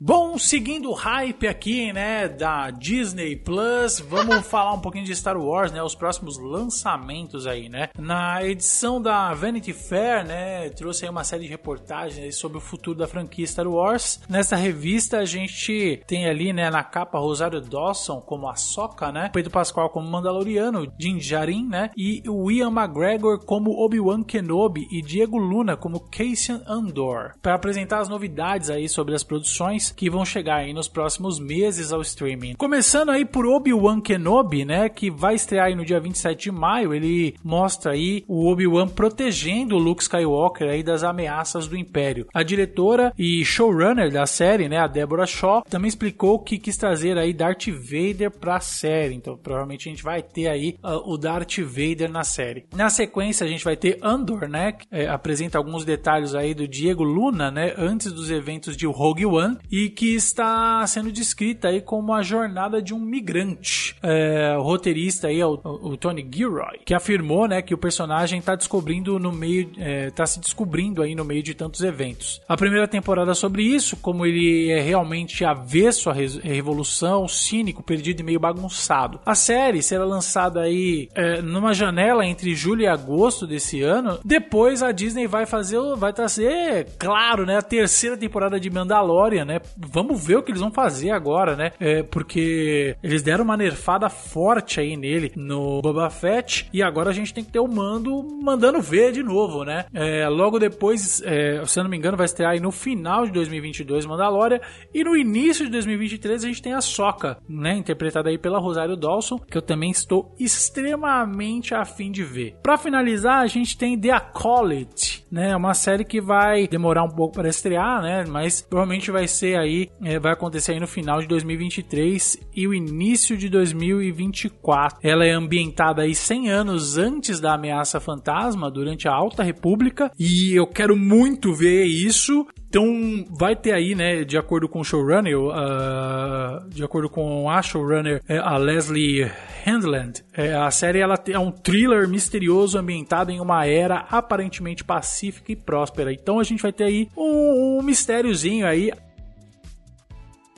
Bom, 0.00 0.38
seguindo 0.38 0.90
o 0.90 0.94
hype 0.94 1.48
aqui, 1.48 1.92
né, 1.92 2.28
da 2.28 2.70
Disney 2.70 3.34
Plus, 3.34 3.98
vamos 3.98 4.38
falar 4.46 4.72
um 4.72 4.80
pouquinho 4.80 5.04
de 5.04 5.14
Star 5.14 5.36
Wars, 5.36 5.72
né, 5.72 5.82
os 5.82 5.96
próximos 5.96 6.38
lançamentos 6.38 7.48
aí, 7.48 7.68
né. 7.68 7.88
Na 7.98 8.44
edição 8.44 9.02
da 9.02 9.34
Vanity 9.34 9.72
Fair, 9.72 10.24
né, 10.24 10.68
trouxe 10.70 11.04
aí 11.04 11.10
uma 11.10 11.24
série 11.24 11.42
de 11.42 11.48
reportagens 11.48 12.36
sobre 12.36 12.58
o 12.58 12.60
futuro 12.60 12.96
da 12.96 13.08
franquia 13.08 13.44
Star 13.44 13.66
Wars. 13.66 14.20
Nessa 14.28 14.54
revista 14.54 15.18
a 15.18 15.24
gente 15.24 16.00
tem 16.06 16.28
ali, 16.28 16.52
né, 16.52 16.70
na 16.70 16.84
capa 16.84 17.18
Rosário 17.18 17.60
Dawson 17.60 18.20
como 18.20 18.48
a 18.48 18.54
Soca, 18.54 19.10
né, 19.10 19.30
Pedro 19.32 19.50
Pascoal 19.50 19.90
como 19.90 20.08
Mandaloriano, 20.08 20.86
Din 20.96 21.18
Djarin, 21.18 21.66
né, 21.66 21.90
e 21.96 22.22
o 22.28 22.52
Ian 22.52 22.70
McGregor 22.70 23.44
como 23.44 23.72
Obi-Wan 23.72 24.22
Kenobi 24.22 24.86
e 24.92 25.02
Diego 25.02 25.38
Luna 25.38 25.76
como 25.76 25.98
Cassian 26.08 26.62
Andor, 26.68 27.32
para 27.42 27.56
apresentar 27.56 27.98
as 27.98 28.08
novidades 28.08 28.70
aí 28.70 28.88
sobre 28.88 29.16
as 29.16 29.24
produções 29.24 29.87
que 29.90 30.10
vão 30.10 30.24
chegar 30.24 30.56
aí 30.56 30.72
nos 30.72 30.88
próximos 30.88 31.38
meses 31.38 31.92
ao 31.92 32.00
streaming. 32.00 32.54
Começando 32.54 33.10
aí 33.10 33.24
por 33.24 33.46
Obi-Wan 33.46 34.00
Kenobi, 34.00 34.64
né, 34.64 34.88
que 34.88 35.10
vai 35.10 35.34
estrear 35.34 35.66
aí 35.66 35.74
no 35.74 35.84
dia 35.84 36.00
27 36.00 36.44
de 36.44 36.50
maio, 36.50 36.94
ele 36.94 37.34
mostra 37.42 37.92
aí 37.92 38.24
o 38.26 38.50
Obi-Wan 38.50 38.88
protegendo 38.88 39.76
o 39.76 39.78
Luke 39.78 40.02
Skywalker 40.02 40.68
aí 40.68 40.82
das 40.82 41.02
ameaças 41.02 41.66
do 41.66 41.76
Império. 41.76 42.26
A 42.32 42.42
diretora 42.42 43.12
e 43.18 43.44
showrunner 43.44 44.10
da 44.10 44.26
série, 44.26 44.68
né, 44.68 44.78
a 44.78 44.86
Deborah 44.86 45.26
Shaw, 45.26 45.62
também 45.68 45.88
explicou 45.88 46.38
que 46.38 46.58
quis 46.58 46.76
trazer 46.76 47.16
aí 47.18 47.32
Darth 47.32 47.68
Vader 47.68 48.30
para 48.30 48.56
a 48.56 48.60
série. 48.60 49.14
Então, 49.14 49.36
provavelmente 49.36 49.88
a 49.88 49.92
gente 49.92 50.02
vai 50.02 50.22
ter 50.22 50.48
aí 50.48 50.76
uh, 50.82 51.12
o 51.12 51.16
Darth 51.16 51.58
Vader 51.58 52.10
na 52.10 52.24
série. 52.24 52.66
Na 52.74 52.90
sequência, 52.90 53.44
a 53.44 53.48
gente 53.48 53.64
vai 53.64 53.76
ter 53.76 53.98
Andor, 54.02 54.48
né, 54.48 54.72
que 54.72 54.86
é, 54.90 55.08
apresenta 55.08 55.58
alguns 55.58 55.84
detalhes 55.84 56.34
aí 56.34 56.54
do 56.54 56.66
Diego 56.66 57.02
Luna, 57.02 57.50
né, 57.50 57.74
antes 57.76 58.12
dos 58.12 58.30
eventos 58.30 58.76
de 58.76 58.86
Rogue 58.86 59.26
One 59.26 59.58
e 59.70 59.77
e 59.78 59.88
que 59.88 60.16
está 60.16 60.84
sendo 60.88 61.12
descrita 61.12 61.68
aí 61.68 61.80
como 61.80 62.12
a 62.12 62.20
jornada 62.20 62.82
de 62.82 62.92
um 62.92 62.98
migrante. 62.98 63.94
É, 64.02 64.56
o 64.58 64.62
roteirista 64.62 65.28
aí 65.28 65.40
é 65.40 65.46
o, 65.46 65.60
o, 65.64 65.96
Tony 65.96 66.28
Gilroy, 66.28 66.80
que 66.84 66.92
afirmou, 66.92 67.46
né, 67.46 67.62
que 67.62 67.72
o 67.72 67.78
personagem 67.78 68.40
está 68.40 68.56
descobrindo 68.56 69.20
no 69.20 69.30
meio, 69.30 69.70
está 70.08 70.24
é, 70.24 70.26
se 70.26 70.40
descobrindo 70.40 71.00
aí 71.00 71.14
no 71.14 71.24
meio 71.24 71.44
de 71.44 71.54
tantos 71.54 71.82
eventos. 71.82 72.40
A 72.48 72.56
primeira 72.56 72.88
temporada 72.88 73.34
sobre 73.34 73.62
isso, 73.62 73.96
como 73.98 74.26
ele 74.26 74.68
é 74.68 74.80
realmente 74.80 75.44
avesso 75.44 76.10
à 76.10 76.12
revolução, 76.12 77.28
cínico, 77.28 77.80
perdido 77.80 78.20
e 78.20 78.24
meio 78.24 78.40
bagunçado. 78.40 79.20
A 79.24 79.36
série 79.36 79.80
será 79.80 80.04
lançada 80.04 80.62
aí 80.62 81.08
é, 81.14 81.40
numa 81.40 81.72
janela 81.72 82.26
entre 82.26 82.52
julho 82.52 82.82
e 82.82 82.88
agosto 82.88 83.46
desse 83.46 83.80
ano. 83.82 84.18
Depois 84.24 84.82
a 84.82 84.90
Disney 84.90 85.28
vai 85.28 85.46
fazer, 85.46 85.78
vai 85.96 86.12
trazer, 86.12 86.88
claro, 86.98 87.46
né, 87.46 87.58
a 87.58 87.62
terceira 87.62 88.16
temporada 88.16 88.58
de 88.58 88.68
Mandalorian, 88.68 89.44
né, 89.44 89.60
vamos 89.76 90.26
ver 90.26 90.36
o 90.36 90.42
que 90.42 90.50
eles 90.50 90.60
vão 90.60 90.70
fazer 90.70 91.10
agora, 91.10 91.56
né? 91.56 91.72
É, 91.78 92.02
porque 92.02 92.96
eles 93.02 93.22
deram 93.22 93.44
uma 93.44 93.56
nerfada 93.56 94.08
forte 94.08 94.80
aí 94.80 94.96
nele 94.96 95.32
no 95.36 95.80
Boba 95.82 96.10
Fett 96.10 96.68
e 96.72 96.82
agora 96.82 97.10
a 97.10 97.12
gente 97.12 97.32
tem 97.32 97.44
que 97.44 97.52
ter 97.52 97.60
o 97.60 97.68
mando 97.68 98.26
mandando 98.42 98.80
ver 98.80 99.12
de 99.12 99.22
novo, 99.22 99.64
né? 99.64 99.86
É, 99.92 100.28
logo 100.28 100.58
depois, 100.58 101.22
é, 101.24 101.62
se 101.64 101.78
eu 101.78 101.84
não 101.84 101.90
me 101.90 101.96
engano, 101.96 102.16
vai 102.16 102.26
estrear 102.26 102.52
aí 102.52 102.60
no 102.60 102.70
final 102.70 103.26
de 103.26 103.32
2022 103.32 104.06
Mandalorian 104.06 104.60
e 104.92 105.04
no 105.04 105.16
início 105.16 105.64
de 105.64 105.70
2023 105.70 106.44
a 106.44 106.46
gente 106.46 106.62
tem 106.62 106.72
a 106.72 106.80
Soca, 106.80 107.38
né? 107.48 107.74
Interpretada 107.76 108.30
aí 108.30 108.38
pela 108.38 108.58
Rosário 108.58 108.96
Dawson, 108.96 109.38
que 109.38 109.56
eu 109.56 109.62
também 109.62 109.90
estou 109.90 110.34
extremamente 110.38 111.74
afim 111.74 112.10
de 112.10 112.24
ver. 112.24 112.56
Para 112.62 112.78
finalizar, 112.78 113.42
a 113.42 113.46
gente 113.46 113.76
tem 113.76 113.98
The 113.98 114.10
Acolyte, 114.10 115.24
né? 115.30 115.54
Uma 115.56 115.74
série 115.74 116.04
que 116.04 116.20
vai 116.20 116.66
demorar 116.66 117.04
um 117.04 117.10
pouco 117.10 117.34
para 117.34 117.48
estrear, 117.48 118.02
né? 118.02 118.24
Mas 118.28 118.62
provavelmente 118.62 119.10
vai 119.10 119.28
ser 119.28 119.57
aí, 119.58 119.88
é, 120.02 120.18
vai 120.18 120.32
acontecer 120.32 120.72
aí 120.72 120.80
no 120.80 120.86
final 120.86 121.20
de 121.20 121.26
2023 121.26 122.38
e 122.54 122.66
o 122.66 122.74
início 122.74 123.36
de 123.36 123.48
2024. 123.48 124.98
Ela 125.02 125.26
é 125.26 125.30
ambientada 125.30 126.02
aí 126.02 126.14
100 126.14 126.50
anos 126.50 126.96
antes 126.98 127.40
da 127.40 127.54
ameaça 127.54 128.00
fantasma, 128.00 128.70
durante 128.70 129.08
a 129.08 129.12
Alta 129.12 129.42
República, 129.42 130.10
e 130.18 130.54
eu 130.54 130.66
quero 130.66 130.96
muito 130.96 131.54
ver 131.54 131.84
isso. 131.84 132.46
Então 132.68 133.24
vai 133.38 133.56
ter 133.56 133.72
aí, 133.72 133.94
né, 133.94 134.24
de 134.24 134.36
acordo 134.36 134.68
com 134.68 134.80
o 134.80 134.84
showrunner, 134.84 135.38
uh, 135.38 136.68
de 136.68 136.84
acordo 136.84 137.08
com 137.08 137.50
a 137.50 137.62
showrunner, 137.62 138.22
é, 138.28 138.38
a 138.38 138.58
Leslie 138.58 139.30
Handland, 139.66 140.22
é, 140.34 140.54
a 140.54 140.70
série 140.70 141.00
ela 141.00 141.14
é 141.28 141.38
um 141.38 141.50
thriller 141.50 142.06
misterioso 142.08 142.78
ambientado 142.78 143.30
em 143.30 143.40
uma 143.40 143.66
era 143.66 144.06
aparentemente 144.10 144.84
pacífica 144.84 145.50
e 145.52 145.56
próspera. 145.56 146.12
Então 146.12 146.38
a 146.38 146.44
gente 146.44 146.62
vai 146.62 146.72
ter 146.72 146.84
aí 146.84 147.08
um, 147.16 147.78
um 147.78 147.82
mistériozinho 147.82 148.66
aí 148.66 148.90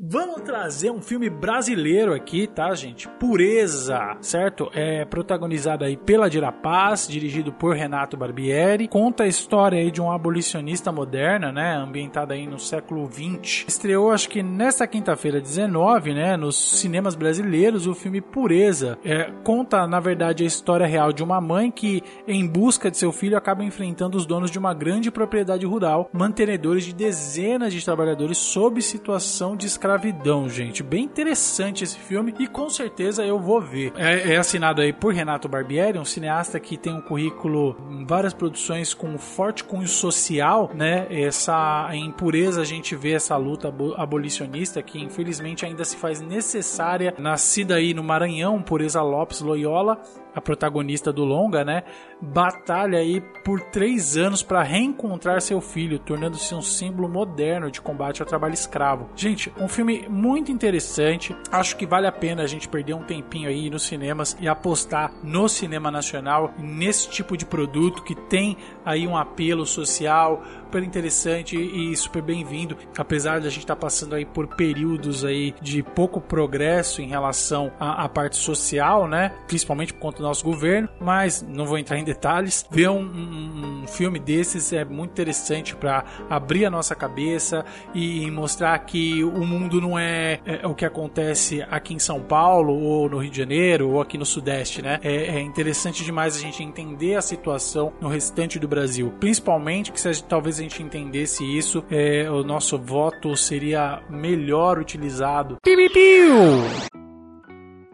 Vamos 0.02 0.40
trazer 0.40 0.90
um 0.90 1.02
filme 1.02 1.28
brasileiro 1.28 2.14
aqui, 2.14 2.46
tá, 2.46 2.74
gente? 2.74 3.06
Pureza, 3.06 4.16
certo? 4.22 4.70
É 4.72 5.04
protagonizado 5.04 5.84
aí 5.84 5.94
pela 5.94 6.30
Dira 6.30 6.50
Paz, 6.50 7.06
dirigido 7.06 7.52
por 7.52 7.76
Renato 7.76 8.16
Barbieri. 8.16 8.88
Conta 8.88 9.24
a 9.24 9.28
história 9.28 9.78
aí 9.78 9.90
de 9.90 10.00
um 10.00 10.10
abolicionista 10.10 10.90
moderna, 10.90 11.52
né? 11.52 11.74
Ambientada 11.76 12.32
aí 12.32 12.46
no 12.46 12.58
século 12.58 13.04
20. 13.04 13.66
Estreou, 13.68 14.10
acho 14.10 14.30
que 14.30 14.42
nesta 14.42 14.86
quinta-feira 14.86 15.38
19, 15.38 16.14
né? 16.14 16.34
Nos 16.34 16.56
cinemas 16.56 17.14
brasileiros, 17.14 17.86
o 17.86 17.94
filme 17.94 18.22
Pureza. 18.22 18.98
É, 19.04 19.30
conta, 19.44 19.86
na 19.86 20.00
verdade, 20.00 20.44
a 20.44 20.46
história 20.46 20.86
real 20.86 21.12
de 21.12 21.22
uma 21.22 21.42
mãe 21.42 21.70
que, 21.70 22.02
em 22.26 22.46
busca 22.46 22.90
de 22.90 22.96
seu 22.96 23.12
filho, 23.12 23.36
acaba 23.36 23.62
enfrentando 23.62 24.16
os 24.16 24.24
donos 24.24 24.50
de 24.50 24.58
uma 24.58 24.72
grande 24.72 25.10
propriedade 25.10 25.66
rural, 25.66 26.08
mantenedores 26.10 26.84
de 26.84 26.94
dezenas 26.94 27.74
de 27.74 27.84
trabalhadores 27.84 28.38
sob 28.38 28.80
situação 28.80 29.54
de 29.54 29.66
escravidão 29.66 29.89
escravidão, 29.90 30.48
gente. 30.48 30.82
Bem 30.84 31.04
interessante 31.04 31.82
esse 31.82 31.98
filme 31.98 32.32
e 32.38 32.46
com 32.46 32.70
certeza 32.70 33.24
eu 33.24 33.40
vou 33.40 33.60
ver. 33.60 33.92
É, 33.96 34.34
é 34.34 34.36
assinado 34.36 34.80
aí 34.80 34.92
por 34.92 35.12
Renato 35.12 35.48
Barbieri, 35.48 35.98
um 35.98 36.04
cineasta 36.04 36.60
que 36.60 36.76
tem 36.76 36.94
um 36.94 37.00
currículo 37.00 37.76
em 37.90 38.04
várias 38.04 38.32
produções 38.32 38.94
com 38.94 39.18
forte 39.18 39.64
cunho 39.64 39.88
social, 39.88 40.70
né? 40.74 41.06
Essa 41.10 41.90
impureza 41.94 42.60
a 42.60 42.64
gente 42.64 42.94
vê 42.94 43.12
essa 43.12 43.36
luta 43.36 43.74
abolicionista 43.96 44.80
que 44.80 45.02
infelizmente 45.02 45.66
ainda 45.66 45.84
se 45.84 45.96
faz 45.96 46.20
necessária. 46.20 47.14
Nascida 47.18 47.74
aí 47.74 47.92
no 47.92 48.04
Maranhão, 48.04 48.62
Pureza 48.62 49.02
Lopes 49.02 49.40
Loyola, 49.40 50.00
a 50.34 50.40
protagonista 50.40 51.12
do 51.12 51.24
longa, 51.24 51.64
né, 51.64 51.84
batalha 52.20 52.98
aí 52.98 53.20
por 53.44 53.60
três 53.60 54.16
anos 54.16 54.42
para 54.42 54.62
reencontrar 54.62 55.40
seu 55.40 55.60
filho, 55.60 55.98
tornando-se 55.98 56.54
um 56.54 56.62
símbolo 56.62 57.08
moderno 57.08 57.70
de 57.70 57.80
combate 57.80 58.20
ao 58.22 58.28
trabalho 58.28 58.54
escravo. 58.54 59.08
Gente, 59.16 59.52
um 59.58 59.68
filme 59.68 60.06
muito 60.08 60.52
interessante. 60.52 61.34
Acho 61.50 61.76
que 61.76 61.86
vale 61.86 62.06
a 62.06 62.12
pena 62.12 62.42
a 62.42 62.46
gente 62.46 62.68
perder 62.68 62.94
um 62.94 63.02
tempinho 63.02 63.48
aí 63.48 63.70
nos 63.70 63.82
cinemas 63.82 64.36
e 64.40 64.48
apostar 64.48 65.12
no 65.22 65.48
cinema 65.48 65.90
nacional 65.90 66.52
nesse 66.58 67.08
tipo 67.08 67.36
de 67.36 67.46
produto 67.46 68.02
que 68.02 68.14
tem 68.14 68.56
aí 68.84 69.06
um 69.06 69.16
apelo 69.16 69.66
social 69.66 70.42
super 70.70 70.84
interessante 70.84 71.56
e 71.56 71.96
super 71.96 72.22
bem-vindo, 72.22 72.76
apesar 72.96 73.40
de 73.40 73.48
a 73.48 73.50
gente 73.50 73.62
estar 73.62 73.74
tá 73.74 73.80
passando 73.80 74.14
aí 74.14 74.24
por 74.24 74.46
períodos 74.46 75.24
aí 75.24 75.52
de 75.60 75.82
pouco 75.82 76.20
progresso 76.20 77.02
em 77.02 77.08
relação 77.08 77.72
à, 77.80 78.04
à, 78.04 78.08
parte 78.08 78.36
social, 78.36 79.08
né? 79.08 79.32
Principalmente 79.48 79.92
por 79.92 79.98
conta 79.98 80.18
do 80.18 80.22
nosso 80.22 80.44
governo, 80.44 80.88
mas 81.00 81.42
não 81.42 81.66
vou 81.66 81.76
entrar 81.76 81.98
em 81.98 82.04
detalhes. 82.04 82.64
Ver 82.70 82.88
um, 82.88 83.00
um, 83.00 83.82
um 83.82 83.88
filme 83.88 84.20
desses 84.20 84.72
é 84.72 84.84
muito 84.84 85.10
interessante 85.10 85.74
para 85.74 86.04
abrir 86.28 86.66
a 86.66 86.70
nossa 86.70 86.94
cabeça 86.94 87.64
e 87.92 88.30
mostrar 88.30 88.78
que 88.78 89.24
o 89.24 89.44
mundo 89.44 89.80
não 89.80 89.98
é, 89.98 90.38
é, 90.46 90.64
o 90.68 90.74
que 90.74 90.84
acontece 90.84 91.66
aqui 91.68 91.94
em 91.94 91.98
São 91.98 92.20
Paulo 92.20 92.80
ou 92.80 93.10
no 93.10 93.18
Rio 93.18 93.30
de 93.32 93.38
Janeiro 93.38 93.90
ou 93.90 94.00
aqui 94.00 94.16
no 94.16 94.24
Sudeste, 94.24 94.82
né? 94.82 95.00
É, 95.02 95.38
é 95.38 95.40
interessante 95.40 96.04
demais 96.04 96.36
a 96.36 96.38
gente 96.38 96.62
entender 96.62 97.16
a 97.16 97.22
situação 97.22 97.92
no 98.00 98.08
restante 98.08 98.56
do 98.56 98.68
Brasil, 98.68 99.12
principalmente 99.18 99.90
que 99.90 100.00
se, 100.00 100.22
talvez 100.22 100.59
a 100.60 100.62
gente 100.62 100.82
entendesse 100.82 101.44
isso, 101.44 101.82
é, 101.90 102.30
o 102.30 102.44
nosso 102.44 102.78
voto 102.78 103.34
seria 103.36 104.02
melhor 104.08 104.78
utilizado. 104.78 105.56
Piu. 105.62 106.99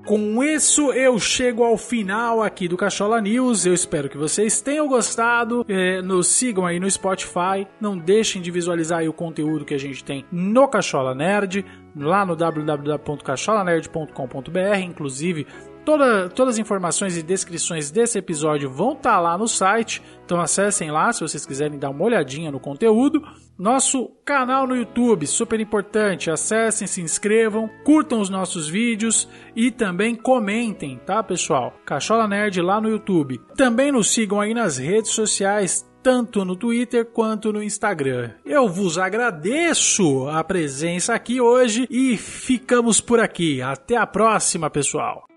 Com 0.07 0.42
isso 0.42 0.90
eu 0.92 1.19
chego 1.19 1.62
ao 1.64 1.77
final 1.77 2.40
aqui 2.40 2.66
do 2.69 2.77
Cachola 2.77 3.21
News. 3.21 3.66
Eu 3.66 3.75
espero 3.75 4.09
que 4.09 4.16
vocês 4.16 4.61
tenham 4.61 4.87
gostado. 4.87 5.66
É, 5.69 6.01
nos 6.01 6.29
sigam 6.29 6.64
aí 6.64 6.79
no 6.79 6.88
Spotify. 6.88 7.66
Não 7.81 7.99
deixem 7.99 8.40
de 8.40 8.53
visualizar 8.53 9.03
o 9.03 9.12
conteúdo 9.12 9.64
que 9.64 9.75
a 9.75 9.79
gente 9.79 10.05
tem 10.05 10.25
no 10.31 10.69
Cachola 10.69 11.12
Nerd, 11.14 11.64
lá 11.97 12.25
no 12.25 12.37
www.cacholanerd.com.br. 12.37 14.79
Inclusive, 14.81 15.45
Toda, 15.85 16.29
todas 16.29 16.55
as 16.55 16.59
informações 16.59 17.16
e 17.16 17.23
descrições 17.23 17.90
desse 17.92 18.19
episódio 18.19 18.69
vão 18.69 18.95
estar 18.95 19.12
tá 19.12 19.21
lá 19.21 19.38
no 19.38 19.47
site, 19.47 20.03
então 20.25 20.40
acessem 20.40 20.90
lá 20.90 21.12
se 21.12 21.21
vocês 21.21 21.47
quiserem 21.47 21.79
dar 21.79 21.90
uma 21.90 22.03
olhadinha 22.03 22.51
no 22.51 22.59
conteúdo. 22.59 23.23
Nosso 23.59 24.11
canal 24.23 24.66
no 24.66 24.77
YouTube, 24.77 25.27
super 25.27 25.59
importante, 25.61 26.31
acessem, 26.31 26.87
se 26.87 27.01
inscrevam, 27.01 27.71
curtam 27.85 28.21
os 28.21 28.29
nossos 28.29 28.69
vídeos 28.69 29.27
e 29.55 29.71
também 29.71 30.14
comentem, 30.14 31.01
tá 31.07 31.23
pessoal? 31.23 31.73
Cachola 31.87 32.29
Nerd 32.29 32.61
lá 32.61 32.81
no 32.81 32.90
YouTube. 32.90 33.40
Também 33.57 33.90
nos 33.90 34.12
sigam 34.12 34.40
aí 34.40 34.53
nas 34.53 34.77
redes 34.77 35.12
sociais, 35.12 35.88
tanto 36.03 36.45
no 36.45 36.55
Twitter 36.55 37.07
quanto 37.07 37.51
no 37.51 37.62
Instagram. 37.62 38.33
Eu 38.45 38.69
vos 38.69 38.99
agradeço 38.99 40.29
a 40.29 40.45
presença 40.45 41.14
aqui 41.14 41.40
hoje 41.40 41.87
e 41.90 42.16
ficamos 42.19 43.01
por 43.01 43.21
aqui. 43.21 43.62
Até 43.62 43.97
a 43.97 44.07
próxima, 44.07 44.69
pessoal! 44.69 45.36